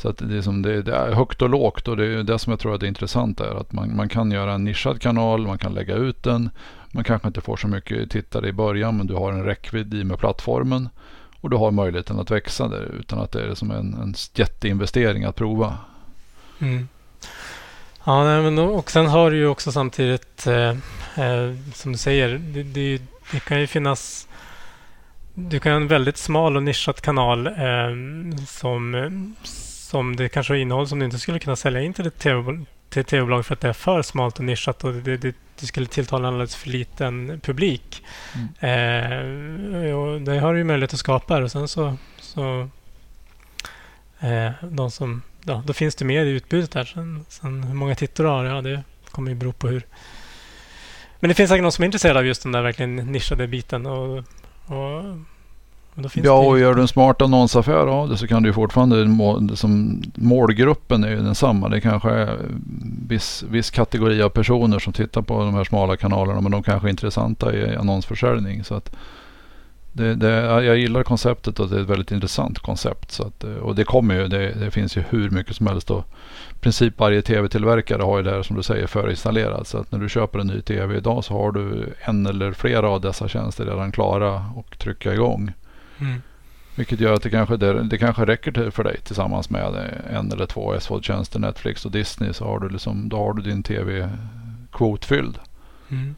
så 0.00 0.08
att 0.08 0.18
det, 0.18 0.36
är 0.36 0.42
som 0.42 0.62
det, 0.62 0.82
det 0.82 0.94
är 0.94 1.12
högt 1.12 1.42
och 1.42 1.48
lågt 1.50 1.88
och 1.88 1.96
det 1.96 2.06
är 2.06 2.22
det 2.22 2.38
som 2.38 2.50
jag 2.50 2.60
tror 2.60 2.74
att 2.74 2.82
är 2.82 2.86
intressant 2.86 3.40
är 3.40 3.60
att 3.60 3.72
man, 3.72 3.96
man 3.96 4.08
kan 4.08 4.30
göra 4.30 4.52
en 4.52 4.64
nischad 4.64 5.00
kanal, 5.00 5.46
man 5.46 5.58
kan 5.58 5.74
lägga 5.74 5.94
ut 5.94 6.22
den. 6.22 6.50
Man 6.92 7.04
kanske 7.04 7.28
inte 7.28 7.40
får 7.40 7.56
så 7.56 7.68
mycket 7.68 8.10
tittare 8.10 8.48
i 8.48 8.52
början 8.52 8.96
men 8.96 9.06
du 9.06 9.14
har 9.14 9.32
en 9.32 9.44
räckvidd 9.44 9.94
i 9.94 10.04
med 10.04 10.18
plattformen. 10.18 10.88
Och 11.40 11.50
du 11.50 11.56
har 11.56 11.70
möjligheten 11.70 12.20
att 12.20 12.30
växa 12.30 12.68
där 12.68 12.94
utan 13.00 13.18
att 13.18 13.32
det 13.32 13.42
är 13.42 13.54
som 13.54 13.70
en, 13.70 13.94
en 13.94 14.14
jätteinvestering 14.34 15.24
att 15.24 15.36
prova. 15.36 15.78
Mm. 16.58 16.88
Ja, 18.04 18.24
nej, 18.24 18.42
men 18.42 18.56
då, 18.56 18.64
och 18.64 18.90
sen 18.90 19.06
har 19.06 19.30
du 19.30 19.36
ju 19.36 19.46
också 19.46 19.72
samtidigt, 19.72 20.46
eh, 20.46 20.68
eh, 21.24 21.54
som 21.74 21.92
du 21.92 21.98
säger, 21.98 22.28
det, 22.38 22.62
det, 22.62 23.02
det 23.32 23.40
kan 23.40 23.60
ju 23.60 23.66
finnas... 23.66 24.28
Du 25.34 25.60
kan 25.60 25.72
ha 25.72 25.76
en 25.76 25.88
väldigt 25.88 26.16
smal 26.16 26.56
och 26.56 26.62
nischad 26.62 27.00
kanal 27.00 27.46
eh, 27.46 28.44
som, 28.46 28.94
som 29.90 30.16
det 30.16 30.28
kanske 30.28 30.52
har 30.52 30.58
innehåll 30.58 30.88
som 30.88 30.98
du 30.98 31.04
inte 31.04 31.18
skulle 31.18 31.38
kunna 31.38 31.56
sälja 31.56 31.80
in 31.80 31.92
till 31.92 32.06
ett 32.06 32.18
TV 32.18 32.64
till 32.88 33.04
tv-bolag 33.04 33.46
för 33.46 33.54
att 33.54 33.60
det 33.60 33.68
är 33.68 33.72
för 33.72 34.02
smalt 34.02 34.38
och 34.38 34.44
nischat 34.44 34.84
och 34.84 34.92
det, 34.94 35.16
det, 35.16 35.34
det 35.60 35.66
skulle 35.66 35.86
tilltala 35.86 36.28
en 36.28 36.34
alldeles 36.34 36.56
för 36.56 36.68
liten 36.68 37.40
publik. 37.40 38.02
Eh, 38.60 39.94
och 39.96 40.20
det 40.20 40.38
har 40.38 40.52
du 40.52 40.58
ju 40.58 40.64
möjlighet 40.64 40.92
att 40.92 41.00
skapa 41.00 41.42
och 41.42 41.50
sen 41.50 41.68
så, 41.68 41.96
så 42.20 42.68
eh, 44.20 44.50
de 44.62 44.90
som 44.90 45.22
ja, 45.44 45.62
då 45.66 45.72
finns 45.72 45.94
det 45.94 46.04
mer 46.04 46.24
i 46.24 46.30
utbudet 46.30 46.70
där. 46.70 46.84
Sen, 46.84 47.24
sen 47.28 47.64
hur 47.64 47.74
många 47.74 47.94
tittare 47.94 48.26
du 48.26 48.30
har, 48.30 48.44
ja 48.44 48.60
det 48.62 48.82
kommer 49.10 49.30
ju 49.30 49.34
bero 49.34 49.52
på 49.52 49.68
hur... 49.68 49.86
Men 51.20 51.28
det 51.28 51.34
finns 51.34 51.50
säkert 51.50 51.62
någon 51.62 51.72
som 51.72 51.82
är 51.82 51.86
intresserad 51.86 52.16
av 52.16 52.26
just 52.26 52.42
den 52.42 52.52
där 52.52 52.62
verkligen 52.62 52.96
nischade 52.96 53.46
biten. 53.46 53.86
Och, 53.86 54.24
och, 54.66 55.04
Ja, 56.24 56.38
och 56.38 56.58
gör 56.58 56.74
du 56.74 56.80
en 56.80 56.88
smart 56.88 57.22
annonsaffär 57.22 57.86
av 57.86 58.08
det 58.08 58.16
så 58.16 58.26
kan 58.26 58.42
du 58.42 58.52
fortfarande, 58.52 59.04
må- 59.04 59.56
som 59.56 60.02
målgruppen 60.14 61.04
är 61.04 61.10
ju 61.10 61.16
densamma. 61.16 61.68
Det 61.68 61.80
kanske 61.80 62.10
är 62.10 62.38
viss, 63.08 63.44
viss 63.50 63.70
kategori 63.70 64.22
av 64.22 64.28
personer 64.28 64.78
som 64.78 64.92
tittar 64.92 65.22
på 65.22 65.38
de 65.38 65.54
här 65.54 65.64
smala 65.64 65.96
kanalerna 65.96 66.40
men 66.40 66.52
de 66.52 66.62
kanske 66.62 66.88
är 66.88 66.90
intressanta 66.90 67.54
i 67.54 67.76
annonsförsäljning. 67.76 68.64
Så 68.64 68.74
att 68.74 68.96
det, 69.92 70.14
det, 70.14 70.30
jag 70.64 70.78
gillar 70.78 71.02
konceptet 71.02 71.60
och 71.60 71.68
det 71.68 71.76
är 71.76 71.80
ett 71.80 71.88
väldigt 71.88 72.10
intressant 72.12 72.58
koncept. 72.58 73.10
Så 73.10 73.22
att, 73.22 73.44
och 73.44 73.74
det 73.74 73.84
kommer 73.84 74.14
ju, 74.14 74.28
det, 74.28 74.52
det 74.52 74.70
finns 74.70 74.96
ju 74.96 75.02
hur 75.08 75.30
mycket 75.30 75.56
som 75.56 75.66
helst. 75.66 75.90
Och 75.90 76.04
I 76.50 76.58
princip 76.60 76.98
varje 76.98 77.22
tv-tillverkare 77.22 78.02
har 78.02 78.16
ju 78.16 78.22
det 78.22 78.30
här 78.30 78.42
som 78.42 78.56
du 78.56 78.62
säger 78.62 78.86
förinstallerat. 78.86 79.66
Så 79.68 79.78
att 79.78 79.92
när 79.92 79.98
du 79.98 80.08
köper 80.08 80.38
en 80.38 80.46
ny 80.46 80.60
tv 80.60 80.96
idag 80.96 81.24
så 81.24 81.34
har 81.34 81.52
du 81.52 81.94
en 82.00 82.26
eller 82.26 82.52
flera 82.52 82.88
av 82.88 83.00
dessa 83.00 83.28
tjänster 83.28 83.64
redan 83.64 83.92
klara 83.92 84.44
och 84.56 84.78
trycka 84.78 85.14
igång. 85.14 85.52
Mm. 86.00 86.22
Vilket 86.74 87.00
gör 87.00 87.12
att 87.12 87.22
det 87.22 87.30
kanske, 87.30 87.56
det, 87.56 87.82
det 87.82 87.98
kanske 87.98 88.24
räcker 88.24 88.52
till 88.52 88.70
för 88.70 88.84
dig 88.84 89.00
tillsammans 89.00 89.50
med 89.50 89.94
en 90.10 90.32
eller 90.32 90.46
två 90.46 90.80
SVOD-tjänster, 90.80 91.38
Netflix 91.38 91.84
och 91.84 91.92
Disney. 91.92 92.32
Så 92.32 92.44
har 92.44 92.58
du, 92.58 92.68
liksom, 92.68 93.08
då 93.08 93.16
har 93.16 93.34
du 93.34 93.42
din 93.42 93.62
tv-kvot 93.62 95.04
fylld. 95.04 95.38
Mm. 95.90 96.14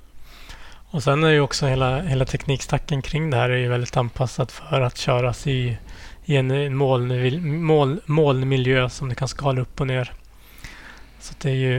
Och 0.93 1.03
sen 1.03 1.25
är 1.25 1.29
ju 1.29 1.41
också 1.41 1.67
hela, 1.67 2.03
hela 2.03 2.25
teknikstacken 2.25 3.03
kring 3.03 3.31
det 3.31 3.37
här 3.37 3.51
är 3.51 3.57
ju 3.57 3.69
väldigt 3.69 3.97
anpassad 3.97 4.51
för 4.51 4.81
att 4.81 4.97
köras 4.97 5.47
i, 5.47 5.79
i 6.25 6.37
en 6.37 6.77
moln, 6.77 7.65
moln, 7.65 8.01
molnmiljö 8.07 8.89
som 8.89 9.09
du 9.09 9.15
kan 9.15 9.29
skala 9.29 9.61
upp 9.61 9.81
och 9.81 9.87
ner. 9.87 10.13
Så 11.21 11.35
det 11.43 11.51
är 11.51 11.55
ju 11.55 11.79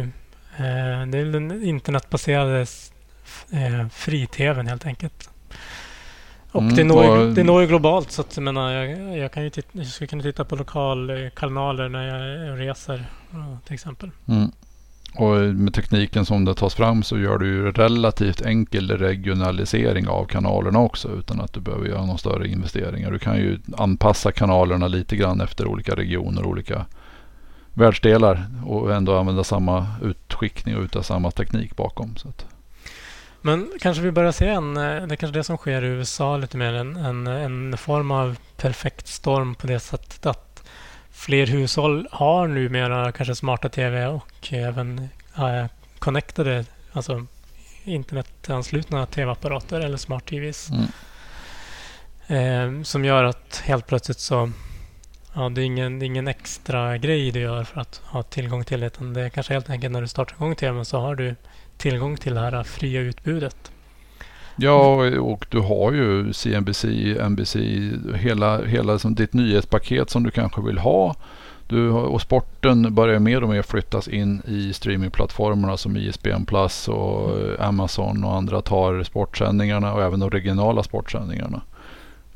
eh, 0.57 1.05
det 1.07 1.17
är 1.17 1.31
den 1.31 1.63
internetbaserade 1.63 2.65
eh, 3.51 3.87
fri-tvn 3.89 4.67
helt 4.67 4.85
enkelt. 4.85 5.29
Och 6.53 6.61
Mm, 6.61 6.75
det, 6.75 6.83
når, 6.83 7.17
ju- 7.17 7.33
det 7.33 7.43
når 7.43 7.61
ju 7.61 7.67
globalt 7.67 8.11
så 8.11 8.21
att 8.21 8.37
jag 8.37 8.43
menar, 8.43 8.71
jag, 8.71 9.17
jag, 9.17 9.31
kan 9.31 9.43
ju 9.43 9.49
titta, 9.49 9.69
jag 9.71 9.85
skulle 9.87 10.07
kunna 10.07 10.23
titta 10.23 10.45
på 10.45 10.55
lokalkanaler 10.55 11.89
när 11.89 12.07
jag 12.47 12.59
reser 12.59 13.05
ja, 13.31 13.57
till 13.65 13.73
exempel. 13.73 14.11
Mm. 14.27 14.51
Och 15.15 15.35
med 15.55 15.73
tekniken 15.73 16.25
som 16.25 16.45
det 16.45 16.55
tas 16.55 16.75
fram 16.75 17.03
så 17.03 17.19
gör 17.19 17.37
du 17.37 17.47
ju 17.47 17.71
relativt 17.71 18.41
enkel 18.41 18.91
regionalisering 18.97 20.07
av 20.07 20.25
kanalerna 20.25 20.79
också 20.79 21.09
utan 21.19 21.41
att 21.41 21.53
du 21.53 21.59
behöver 21.59 21.87
göra 21.87 22.05
några 22.05 22.17
större 22.17 22.47
investeringar. 22.47 23.11
Du 23.11 23.19
kan 23.19 23.37
ju 23.37 23.59
anpassa 23.77 24.31
kanalerna 24.31 24.87
lite 24.87 25.15
grann 25.15 25.41
efter 25.41 25.67
olika 25.67 25.95
regioner 25.95 26.41
och 26.43 26.49
olika 26.49 26.85
världsdelar 27.73 28.45
och 28.65 28.93
ändå 28.95 29.17
använda 29.17 29.43
samma 29.43 29.87
utskickning 30.01 30.75
och 30.77 30.83
utav 30.83 31.01
samma 31.01 31.31
teknik 31.31 31.75
bakom. 31.75 32.15
Så 32.15 32.27
att, 32.29 32.45
Men 33.45 33.71
kanske 33.79 34.03
vi 34.03 34.11
börjar 34.11 34.31
se 34.31 34.47
en, 34.47 34.77
eh, 34.77 34.83
det 34.83 35.13
är 35.13 35.15
kanske 35.15 35.39
det 35.39 35.43
som 35.43 35.57
sker 35.57 35.83
i 35.83 35.87
USA 35.87 36.37
lite 36.37 36.57
mer, 36.57 36.73
en, 36.73 36.95
en, 36.95 37.27
en 37.27 37.77
form 37.77 38.11
av 38.11 38.37
perfekt 38.57 39.07
storm 39.07 39.55
på 39.55 39.67
det 39.67 39.79
sättet 39.79 40.25
att 40.25 40.63
fler 41.11 41.47
hushåll 41.47 42.07
har 42.11 42.47
numera 42.47 43.11
kanske 43.11 43.35
smarta 43.35 43.69
tv 43.69 44.07
och 44.07 44.53
även 44.53 45.09
äh, 45.37 45.65
connectade, 45.99 46.65
alltså 46.93 47.25
internetanslutna 47.83 49.05
tv-apparater 49.05 49.79
eller 49.79 49.97
smart-tvs. 49.97 50.69
Mm. 50.69 50.87
Eh, 52.27 52.83
som 52.83 53.05
gör 53.05 53.23
att 53.23 53.61
helt 53.65 53.87
plötsligt 53.87 54.19
så 54.19 54.51
ja, 55.33 55.49
det 55.49 55.61
är 55.61 55.65
ingen, 55.65 55.99
det 55.99 56.05
är 56.05 56.07
ingen 56.07 56.27
extra 56.27 56.97
grej 56.97 57.31
du 57.31 57.39
gör 57.39 57.63
för 57.63 57.81
att 57.81 58.01
ha 58.05 58.23
tillgång 58.23 58.63
till 58.63 58.79
det. 58.79 58.87
Utan 58.87 59.13
det 59.13 59.21
är 59.21 59.29
kanske 59.29 59.53
helt 59.53 59.69
enkelt 59.69 59.91
när 59.91 60.01
du 60.01 60.07
startar 60.07 60.35
igång 60.35 60.55
TVn 60.55 60.85
så 60.85 60.99
har 60.99 61.15
du 61.15 61.35
tillgång 61.77 62.17
till 62.17 62.33
det 62.33 62.39
här 62.39 62.63
fria 62.63 63.01
utbudet. 63.01 63.71
Ja, 64.55 65.09
och 65.19 65.45
du 65.49 65.59
har 65.59 65.91
ju 65.91 66.33
CNBC, 66.33 66.85
NBC, 67.29 67.55
hela, 68.15 68.65
hela 68.65 68.99
som 68.99 69.15
ditt 69.15 69.33
nyhetspaket 69.33 70.09
som 70.09 70.23
du 70.23 70.31
kanske 70.31 70.61
vill 70.61 70.77
ha. 70.77 71.15
Du, 71.67 71.89
och 71.89 72.21
sporten 72.21 72.95
börjar 72.95 73.19
mer 73.19 73.43
och 73.43 73.49
mer 73.49 73.61
flyttas 73.61 74.07
in 74.07 74.41
i 74.47 74.73
streamingplattformarna 74.73 75.77
som 75.77 75.97
ISBN 75.97 76.45
Plus 76.45 76.87
och 76.87 77.31
Amazon 77.59 78.23
och 78.23 78.35
andra 78.35 78.61
tar 78.61 79.03
sportsändningarna 79.03 79.93
och 79.93 80.03
även 80.03 80.19
de 80.19 80.29
regionala 80.29 80.83
sportsändningarna. 80.83 81.61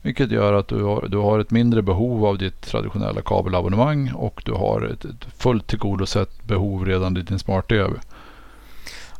Vilket 0.01 0.31
gör 0.31 0.53
att 0.53 0.67
du 0.67 0.83
har, 0.83 1.07
du 1.07 1.17
har 1.17 1.39
ett 1.39 1.51
mindre 1.51 1.81
behov 1.81 2.25
av 2.25 2.37
ditt 2.37 2.61
traditionella 2.61 3.21
kabelabonnemang 3.21 4.11
och 4.15 4.41
du 4.45 4.51
har 4.51 4.81
ett, 4.81 5.05
ett 5.05 5.25
fullt 5.37 5.67
tillgodosett 5.67 6.43
behov 6.43 6.85
redan 6.85 7.17
i 7.17 7.21
din 7.21 7.39
smart-tv. 7.39 7.93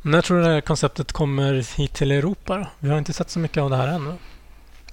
När 0.07 0.21
tror 0.21 0.37
du 0.37 0.43
det 0.43 0.49
här 0.49 0.61
konceptet 0.61 1.11
kommer 1.11 1.77
hit 1.77 1.93
till 1.93 2.11
Europa? 2.11 2.57
Då? 2.57 2.65
Vi 2.79 2.89
har 2.89 2.97
inte 2.97 3.13
sett 3.13 3.29
så 3.29 3.39
mycket 3.39 3.63
av 3.63 3.69
det 3.69 3.75
här 3.75 3.87
än. 3.87 4.13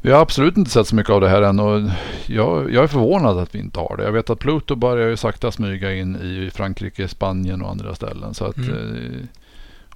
Vi 0.00 0.10
har 0.10 0.20
absolut 0.20 0.56
inte 0.56 0.70
sett 0.70 0.86
så 0.86 0.94
mycket 0.94 1.10
av 1.10 1.20
det 1.20 1.28
här 1.28 1.42
än 1.42 1.60
och 1.60 1.90
jag, 2.26 2.72
jag, 2.72 2.84
är 2.84 2.86
förvånad 2.86 3.38
att 3.38 3.54
vi 3.54 3.58
inte 3.58 3.80
har 3.80 3.96
det. 3.96 4.04
Jag 4.04 4.12
vet 4.12 4.30
att 4.30 4.38
Pluto 4.38 4.74
börjar 4.74 5.08
ju 5.08 5.16
sakta 5.16 5.52
smyga 5.52 5.94
in 5.94 6.16
i 6.16 6.50
Frankrike, 6.50 7.08
Spanien 7.08 7.62
och 7.62 7.70
andra 7.70 7.94
ställen. 7.94 8.34
Så 8.34 8.44
att 8.44 8.56
mm. 8.56 8.94
eh, 8.94 9.26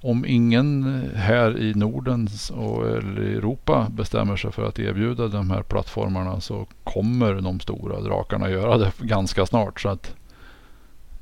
om 0.01 0.25
ingen 0.27 1.01
här 1.15 1.57
i 1.57 1.73
Norden 1.73 2.27
och, 2.51 2.87
eller 2.87 3.23
i 3.23 3.33
Europa 3.33 3.87
bestämmer 3.89 4.35
sig 4.35 4.51
för 4.51 4.67
att 4.67 4.79
erbjuda 4.79 5.27
de 5.27 5.51
här 5.51 5.61
plattformarna 5.61 6.41
så 6.41 6.67
kommer 6.83 7.33
de 7.33 7.59
stora 7.59 8.01
drakarna 8.01 8.49
göra 8.49 8.77
det 8.77 8.91
ganska 8.99 9.45
snart. 9.45 9.81
Så 9.81 9.89
att 9.89 10.15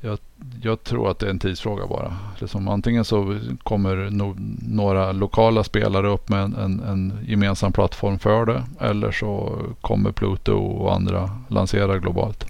jag, 0.01 0.19
jag 0.61 0.83
tror 0.83 1.11
att 1.11 1.19
det 1.19 1.25
är 1.25 1.29
en 1.29 1.39
tidsfråga 1.39 1.87
bara. 1.87 2.17
Liksom, 2.39 2.67
antingen 2.67 3.05
så 3.05 3.39
kommer 3.63 3.95
no, 3.95 4.35
några 4.61 5.11
lokala 5.11 5.63
spelare 5.63 6.07
upp 6.07 6.29
med 6.29 6.39
en, 6.39 6.55
en, 6.55 6.79
en, 6.79 7.19
gemensam 7.27 7.73
plattform 7.73 8.19
för 8.19 8.45
det. 8.45 8.63
Eller 8.79 9.11
så 9.11 9.59
kommer 9.81 10.11
Pluto 10.11 10.53
och 10.53 10.95
andra 10.95 11.29
lansera 11.47 11.97
globalt. 11.97 12.45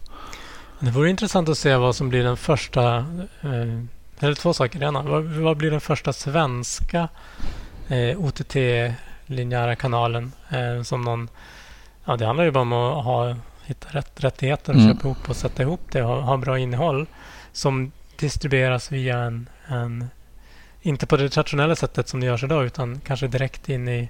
Det 0.80 0.92
vore 0.92 1.10
intressant 1.10 1.50
att 1.50 1.58
se 1.58 1.76
vad 1.76 1.96
som 1.96 2.10
blir 2.10 2.24
den 2.24 2.38
första 2.38 2.98
eh, 3.42 3.84
eller 4.20 4.34
två 4.34 4.54
saker. 4.54 4.84
Ena, 4.84 5.02
vad, 5.02 5.24
vad 5.24 5.58
blir 5.58 5.72
den 5.72 5.82
första 5.82 6.14
svenska 6.14 7.08
eh, 7.88 8.20
OTT-linjära 8.20 9.76
kanalen? 9.76 10.32
Eh, 10.50 10.84
som 10.84 11.02
någon, 11.02 11.30
ja, 12.06 12.18
det 12.18 12.26
handlar 12.26 12.44
ju 12.44 12.52
bara 12.52 12.62
om 12.62 12.74
att 12.74 13.06
ha, 13.06 13.36
hitta 13.66 13.88
rätt 13.92 14.24
rättigheter 14.24 14.74
och 14.74 14.80
mm. 14.80 14.94
köpa 14.94 15.08
ihop 15.08 15.30
och 15.30 15.36
sätta 15.36 15.64
ihop 15.64 15.82
det 15.92 16.04
och 16.04 16.10
ha, 16.10 16.22
ha 16.22 16.38
bra 16.38 16.60
innehåll 16.60 17.08
som 17.58 17.91
distribueras 18.20 18.91
via 18.91 19.20
en, 19.20 19.50
en, 19.67 20.10
inte 20.82 21.08
på 21.08 21.17
det 21.17 21.30
traditionella 21.30 21.76
sättet 21.76 22.08
som 22.08 22.20
det 22.20 22.26
görs 22.26 22.43
idag 22.43 22.65
utan 22.65 23.00
kanske 23.00 23.28
direkt 23.28 23.70
in 23.70 23.88
i, 23.88 24.10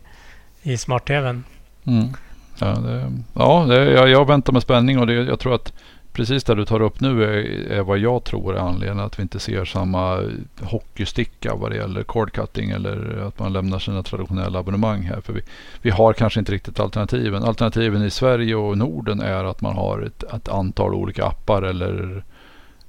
i 0.61 0.77
smart-tvn. 0.77 1.43
Mm. 1.85 2.13
Ja, 2.59 2.67
det, 2.67 3.11
ja 3.33 3.65
det, 3.67 3.91
jag, 3.91 4.09
jag 4.09 4.27
väntar 4.27 4.53
med 4.53 4.61
spänning 4.61 4.99
och 4.99 5.07
det, 5.07 5.13
jag 5.13 5.39
tror 5.39 5.55
att 5.55 5.73
precis 6.13 6.43
det 6.43 6.55
du 6.55 6.65
tar 6.65 6.81
upp 6.81 6.99
nu 6.99 7.23
är, 7.23 7.71
är 7.71 7.81
vad 7.81 7.97
jag 7.97 8.23
tror 8.23 8.55
är 8.55 8.59
anledningen 8.59 9.05
att 9.05 9.19
vi 9.19 9.23
inte 9.23 9.39
ser 9.39 9.65
samma 9.65 10.21
hockeysticka 10.61 11.55
vad 11.55 11.71
det 11.71 11.77
gäller 11.77 12.03
cord 12.03 12.31
cutting 12.31 12.69
eller 12.69 13.27
att 13.27 13.39
man 13.39 13.53
lämnar 13.53 13.79
sina 13.79 14.03
traditionella 14.03 14.59
abonnemang 14.59 15.01
här. 15.01 15.21
För 15.21 15.33
vi, 15.33 15.41
vi 15.81 15.89
har 15.89 16.13
kanske 16.13 16.39
inte 16.39 16.51
riktigt 16.51 16.79
alternativen. 16.79 17.43
Alternativen 17.43 18.03
i 18.03 18.09
Sverige 18.09 18.55
och 18.55 18.77
Norden 18.77 19.19
är 19.19 19.43
att 19.43 19.61
man 19.61 19.75
har 19.75 20.01
ett, 20.01 20.23
ett 20.23 20.49
antal 20.49 20.93
olika 20.93 21.25
appar 21.25 21.61
eller, 21.61 22.23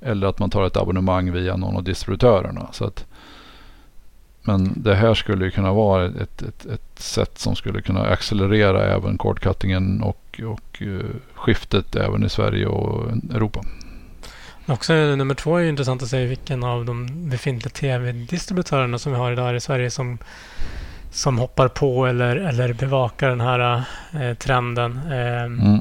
eller 0.01 0.27
att 0.27 0.39
man 0.39 0.51
tar 0.51 0.67
ett 0.67 0.77
abonnemang 0.77 1.33
via 1.33 1.57
någon 1.57 1.77
av 1.77 1.83
distributörerna. 1.83 2.69
Så 2.73 2.85
att, 2.85 3.07
men 4.43 4.73
det 4.77 4.95
här 4.95 5.15
skulle 5.15 5.51
kunna 5.51 5.73
vara 5.73 6.07
ett, 6.07 6.43
ett, 6.43 6.67
ett 6.67 6.99
sätt 6.99 7.39
som 7.39 7.57
skulle 7.57 7.83
kunna 7.83 8.03
accelerera 8.03 8.95
även 8.95 9.19
cordcuttingen 9.19 10.03
och, 10.03 10.41
och 10.45 10.83
uh, 10.83 11.05
skiftet 11.35 11.97
även 11.97 12.25
i 12.25 12.29
Sverige 12.29 12.67
och 12.67 13.11
Europa. 13.11 13.65
Också 14.67 14.93
nummer 14.93 15.35
två 15.35 15.57
är 15.57 15.65
intressant 15.65 16.03
att 16.03 16.09
se 16.09 16.27
vilken 16.27 16.65
av 16.65 16.85
de 16.85 17.07
befintliga 17.31 17.71
tv-distributörerna 17.71 18.99
som 18.99 19.13
vi 19.13 19.19
har 19.19 19.33
idag 19.33 19.57
i 19.57 19.61
Sverige 19.61 19.91
som, 19.91 20.19
som 21.11 21.39
hoppar 21.39 21.69
på 21.69 22.07
eller, 22.07 22.37
eller 22.37 22.73
bevakar 22.73 23.29
den 23.29 23.41
här 23.41 23.83
eh, 24.13 24.35
trenden. 24.35 25.01
Eh, 25.13 25.43
mm 25.43 25.81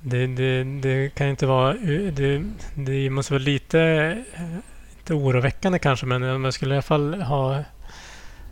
det, 0.00 0.26
det, 0.26 0.64
det, 0.64 1.14
kan 1.14 1.28
inte 1.28 1.46
vara... 1.46 1.72
Det, 2.12 2.44
det 2.74 3.10
måste 3.10 3.32
vara 3.32 3.42
lite 3.42 4.24
Inte 4.98 5.14
oroväckande 5.14 5.78
kanske, 5.78 6.06
men 6.06 6.22
jag 6.22 6.54
skulle 6.54 6.74
i 6.74 6.76
alla 6.76 6.82
fall 6.82 7.22
ha, 7.22 7.64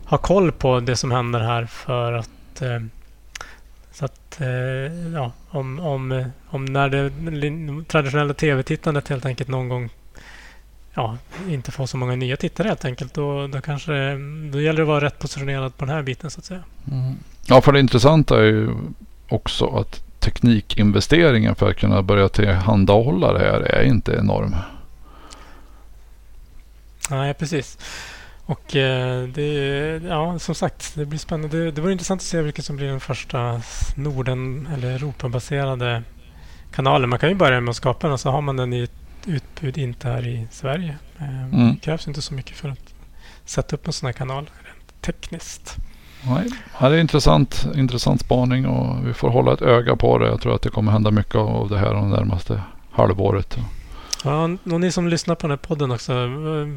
ha 0.05 0.17
koll 0.17 0.51
på 0.51 0.79
det 0.79 0.95
som 0.95 1.11
händer 1.11 1.39
här 1.39 1.65
för 1.65 2.13
att 2.13 2.61
eh, 2.61 2.79
så 3.91 4.05
att, 4.05 4.41
eh, 4.41 5.11
ja, 5.13 5.31
om, 5.49 5.79
om, 5.79 6.25
om 6.49 6.65
när 6.65 6.89
det 6.89 7.83
traditionella 7.85 8.33
tv-tittandet 8.33 9.07
helt 9.07 9.25
enkelt 9.25 9.49
någon 9.49 9.69
gång 9.69 9.89
ja, 10.93 11.17
inte 11.49 11.71
får 11.71 11.85
så 11.85 11.97
många 11.97 12.15
nya 12.15 12.37
tittare 12.37 12.67
helt 12.67 12.85
enkelt. 12.85 13.13
Då, 13.13 13.47
då, 13.47 13.61
kanske, 13.61 13.91
då 14.51 14.61
gäller 14.61 14.77
det 14.77 14.81
att 14.81 14.87
vara 14.87 15.05
rätt 15.05 15.19
positionerad 15.19 15.77
på 15.77 15.85
den 15.85 15.95
här 15.95 16.01
biten 16.01 16.31
så 16.31 16.39
att 16.39 16.45
säga. 16.45 16.63
Mm. 16.91 17.15
Ja, 17.45 17.61
för 17.61 17.71
det 17.71 17.79
intressanta 17.79 18.39
är 18.39 18.45
ju 18.45 18.69
också 19.29 19.67
att 19.67 20.03
teknikinvesteringen 20.27 21.55
för 21.55 21.69
att 21.69 21.77
kunna 21.77 22.01
börja 22.01 22.29
tillhandahålla 22.29 23.33
det 23.33 23.39
här 23.39 23.59
är 23.59 23.83
inte 23.83 24.11
enorm. 24.11 24.55
Nej, 27.09 27.33
precis. 27.33 27.77
Och 28.45 28.75
eh, 28.75 29.27
det, 29.27 29.47
ja, 30.07 30.39
som 30.39 30.55
sagt, 30.55 30.95
det 30.95 31.05
blir 31.05 31.19
spännande. 31.19 31.57
Det, 31.57 31.71
det 31.71 31.81
var 31.81 31.89
intressant 31.89 32.21
att 32.21 32.25
se 32.25 32.41
vilken 32.41 32.63
som 32.63 32.75
blir 32.75 32.87
den 32.87 32.99
första 32.99 33.61
Norden 33.95 34.67
eller 34.73 34.91
Europabaserade 34.91 36.03
kanalen. 36.71 37.09
Man 37.09 37.19
kan 37.19 37.29
ju 37.29 37.35
börja 37.35 37.61
med 37.61 37.69
att 37.69 37.75
skapa 37.75 38.07
den 38.07 38.13
och 38.13 38.19
så 38.19 38.31
har 38.31 38.41
man 38.41 38.57
den 38.57 38.73
i 38.73 38.83
ett 38.83 38.91
utbud 39.25 39.77
inte 39.77 40.07
här 40.07 40.27
i 40.27 40.47
Sverige. 40.51 40.97
Eh, 41.17 41.43
mm. 41.43 41.73
Det 41.73 41.79
krävs 41.81 42.07
inte 42.07 42.21
så 42.21 42.33
mycket 42.33 42.57
för 42.57 42.69
att 42.69 42.93
sätta 43.45 43.75
upp 43.75 43.87
en 43.87 43.93
sån 43.93 44.07
här 44.07 44.13
kanal 44.13 44.49
rent 44.63 45.01
tekniskt. 45.01 45.77
Nej, 46.29 46.49
det 46.79 46.85
är 46.97 46.97
intressant, 46.97 47.67
intressant 47.75 48.21
spaning 48.21 48.65
och 48.65 49.07
vi 49.07 49.13
får 49.13 49.29
hålla 49.29 49.53
ett 49.53 49.61
öga 49.61 49.95
på 49.95 50.17
det. 50.17 50.27
Jag 50.27 50.41
tror 50.41 50.55
att 50.55 50.61
det 50.61 50.69
kommer 50.69 50.91
hända 50.91 51.11
mycket 51.11 51.35
av 51.35 51.69
det 51.69 51.77
här 51.77 51.93
de 51.93 52.09
närmaste 52.09 52.61
halvåret. 52.91 53.57
Ja, 54.23 54.43
och 54.43 54.81
ni 54.81 54.91
som 54.91 55.07
lyssnar 55.07 55.35
på 55.35 55.41
den 55.41 55.51
här 55.51 55.57
podden 55.57 55.91
också, 55.91 56.13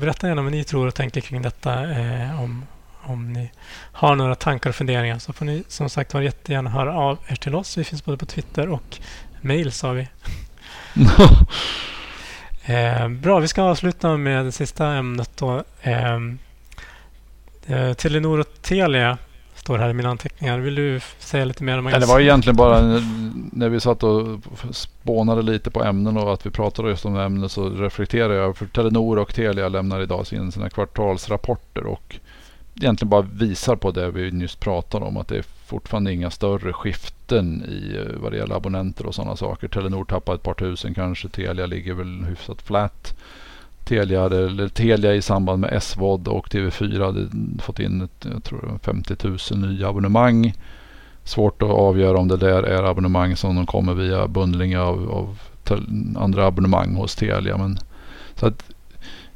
berätta 0.01 0.29
gärna 0.29 0.43
vad 0.43 0.53
ni 0.53 0.65
tror 0.65 0.87
och 0.87 0.95
tänker 0.95 1.21
kring 1.21 1.43
detta. 1.43 1.91
Eh, 1.91 2.43
om, 2.43 2.67
om 3.03 3.33
ni 3.33 3.51
har 3.93 4.17
några 4.17 4.35
tankar 4.35 4.71
och 4.71 4.77
funderingar 4.77 5.19
så 5.19 5.33
får 5.33 5.45
ni 5.45 5.65
som 5.69 5.91
sagt 5.91 6.15
var 6.15 6.21
jättegärna 6.21 6.71
höra 6.71 6.95
av 6.95 7.19
er 7.27 7.37
till 7.37 7.55
oss. 7.55 7.79
Vi 7.79 7.85
finns 7.85 8.05
både 8.05 8.19
på 8.19 8.27
Twitter 8.27 8.69
och 8.69 8.99
mail 9.41 9.73
sa 9.73 9.93
vi. 9.93 10.09
eh, 12.75 13.09
bra, 13.09 13.39
vi 13.39 13.49
ska 13.49 13.63
avsluta 13.63 14.17
med 14.17 14.45
det 14.45 14.53
sista 14.53 14.87
ämnet 14.87 15.31
då. 15.37 15.65
Eh, 15.81 16.15
eh 17.67 17.93
Telenor 17.93 18.41
och 18.41 18.63
Telia 18.63 19.19
står 19.61 19.79
här 19.79 19.91
i 19.91 19.93
mina 19.93 20.09
anteckningar. 20.09 20.59
Vill 20.59 20.75
du 20.75 21.01
säga 21.19 21.45
lite 21.45 21.65
mer 21.65 21.79
om 21.79 21.85
det? 21.85 21.99
Det 21.99 22.07
var 22.07 22.21
egentligen 22.21 22.57
bara 22.57 22.81
när 23.53 23.69
vi 23.69 23.81
satt 23.81 24.03
och 24.03 24.41
spånade 24.71 25.43
lite 25.43 25.71
på 25.71 25.85
ämnen 25.85 26.17
och 26.17 26.33
att 26.33 26.47
vi 26.47 26.51
pratade 26.51 26.89
just 26.89 27.05
om 27.05 27.17
ämnen 27.17 27.49
så 27.49 27.71
reflekterade 27.71 28.35
jag. 28.35 28.57
För 28.57 28.67
Telenor 28.67 29.19
och 29.19 29.35
Telia 29.35 29.69
lämnar 29.69 30.01
idag 30.01 30.27
sin, 30.27 30.53
sina 30.53 30.71
kvartalsrapporter 30.71 31.87
och 31.87 32.17
egentligen 32.77 33.11
bara 33.11 33.23
visar 33.23 33.77
på 33.77 33.91
det 33.91 34.11
vi 34.11 34.31
nyss 34.31 34.57
pratade 34.57 35.05
om. 35.05 35.17
Att 35.17 35.29
det 35.29 35.39
är 35.39 35.45
fortfarande 35.67 36.13
inga 36.13 36.31
större 36.31 36.73
skiften 36.73 37.65
i 37.69 37.97
eh, 37.97 38.21
vad 38.21 38.33
det 38.33 38.39
gäller 38.39 38.57
abonnenter 38.57 39.07
och 39.07 39.15
sådana 39.15 39.37
saker. 39.37 39.69
Telenor 39.69 40.05
tappar 40.05 40.35
ett 40.35 40.43
par 40.43 40.55
tusen 40.55 40.95
kanske. 40.95 41.29
Telia 41.29 41.67
ligger 41.67 41.95
väl 41.95 42.25
hyfsat 42.25 42.63
flat. 42.63 43.15
Telia, 43.91 44.25
eller 44.25 44.69
Telia 44.69 45.15
i 45.15 45.23
samband 45.23 45.61
med 45.61 45.83
SVOD 45.83 46.29
och 46.29 46.49
TV4 46.49 47.05
hade 47.05 47.29
fått 47.63 47.79
in 47.79 48.01
ett, 48.01 48.27
jag 48.33 48.45
tror 48.45 48.79
50 48.83 49.17
000 49.53 49.71
nya 49.71 49.89
abonnemang. 49.89 50.55
Svårt 51.25 51.63
att 51.63 51.71
avgöra 51.71 52.19
om 52.19 52.29
det 52.29 52.37
där 52.37 52.63
är 52.63 52.83
abonnemang 52.83 53.37
som 53.37 53.57
de 53.57 53.67
kommer 53.67 53.95
via 53.95 54.29
bundling 54.29 54.79
av, 54.79 55.11
av 55.11 55.39
andra 56.17 56.47
abonnemang 56.47 56.95
hos 56.95 57.15
Telia. 57.15 57.57
Men, 57.57 57.79
så 58.35 58.47
att 58.47 58.65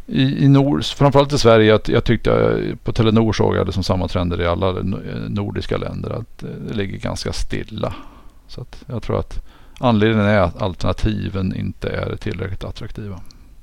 i, 0.06 0.44
i 0.44 0.48
nord, 0.48 0.84
framförallt 0.84 1.32
i 1.32 1.38
Sverige, 1.38 1.66
jag, 1.66 1.80
jag 1.86 2.04
tyckte 2.04 2.60
på 2.84 2.92
Telenor 2.92 3.32
såg 3.32 3.56
jag 3.56 3.66
det 3.66 3.72
som 3.72 3.82
samma 3.82 4.08
trender 4.08 4.40
i 4.40 4.46
alla 4.46 4.72
nordiska 5.28 5.76
länder. 5.76 6.10
Att 6.10 6.44
det 6.68 6.74
ligger 6.74 6.98
ganska 6.98 7.32
stilla. 7.32 7.94
Så 8.48 8.60
att 8.60 8.84
jag 8.86 9.02
tror 9.02 9.18
att 9.18 9.42
anledningen 9.78 10.26
är 10.26 10.40
att 10.40 10.62
alternativen 10.62 11.56
inte 11.56 11.88
är 11.88 12.16
tillräckligt 12.16 12.64
attraktiva. 12.64 13.20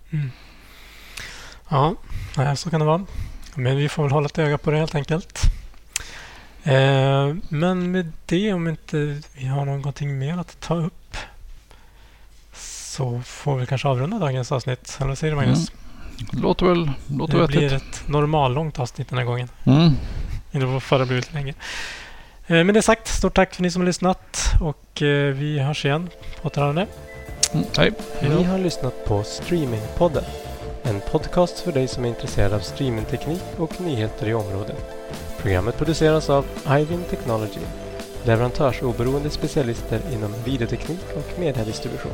Mm. 0.10 0.30
Ja, 1.72 1.96
så 2.56 2.70
kan 2.70 2.80
det 2.80 2.86
vara. 2.86 3.06
Men 3.56 3.78
vi 3.78 3.90
får 3.90 4.04
väl 4.04 4.12
hålla 4.12 4.26
ett 4.26 4.40
öga 4.40 4.58
på 4.58 4.72
det 4.72 4.78
helt 4.78 4.96
enkelt. 4.96 5.42
Eh, 6.64 7.36
men 7.50 7.92
med 7.92 8.12
det, 8.26 8.54
om 8.54 8.68
inte 8.68 9.22
vi 9.34 9.46
har 9.46 9.66
någonting 9.66 10.20
mer 10.20 10.38
att 10.38 10.60
ta 10.60 10.76
upp 10.76 11.18
så 12.54 13.22
får 13.26 13.58
vi 13.58 13.66
kanske 13.66 13.88
avrunda 13.88 14.20
dagens 14.20 14.52
avsnitt. 14.52 14.98
Eller 15.00 15.08
vad 15.08 15.18
säger 15.18 15.34
du 15.34 15.36
Magnus? 15.36 15.72
Mm. 15.72 16.44
Låter 16.44 16.66
väl 16.66 16.92
låter 17.08 17.34
det 17.34 17.40
vettigt. 17.40 17.58
blir 17.58 17.74
ett 17.74 18.08
normallångt 18.08 18.80
avsnitt 18.80 19.10
den 19.10 19.18
här 19.18 19.26
gången. 19.26 19.50
Mm. 19.64 19.92
Det 20.52 20.80
förra 20.80 21.06
blev 21.06 21.18
lite 21.18 21.34
länge. 21.34 21.54
Eh, 22.48 22.64
med 22.64 22.76
det 22.76 22.82
sagt, 22.82 23.08
stort 23.08 23.36
tack 23.36 23.56
för 23.56 23.64
ni 23.64 23.72
som 23.72 23.82
har 23.82 23.86
lyssnat 23.86 24.54
och 24.62 25.02
eh, 25.02 25.34
vi 25.34 25.60
hörs 25.60 25.86
igen 25.86 26.10
på 26.42 26.48
återhörande. 26.48 26.88
Mm. 27.54 27.66
Hej. 27.78 27.92
Ni 28.22 28.44
har 28.44 28.58
lyssnat 28.58 29.06
på 29.06 29.24
Streamingpodden. 29.24 30.24
En 30.84 31.02
podcast 31.12 31.60
för 31.60 31.72
dig 31.72 31.88
som 31.88 32.06
är 32.06 32.10
intresserad 32.10 32.54
av 32.54 32.60
streamingteknik 32.60 33.42
och 33.58 33.82
nyheter 33.82 34.28
i 34.30 34.34
området. 34.34 34.86
Programmet 35.42 35.78
produceras 35.78 36.30
av 36.30 36.46
Ivin 36.80 37.04
Technology, 37.10 37.62
leverantörsoberoende 38.26 39.30
specialister 39.30 40.02
inom 40.14 40.34
videoteknik 40.46 41.06
och 41.16 41.40
mediedistribution. 41.40 42.12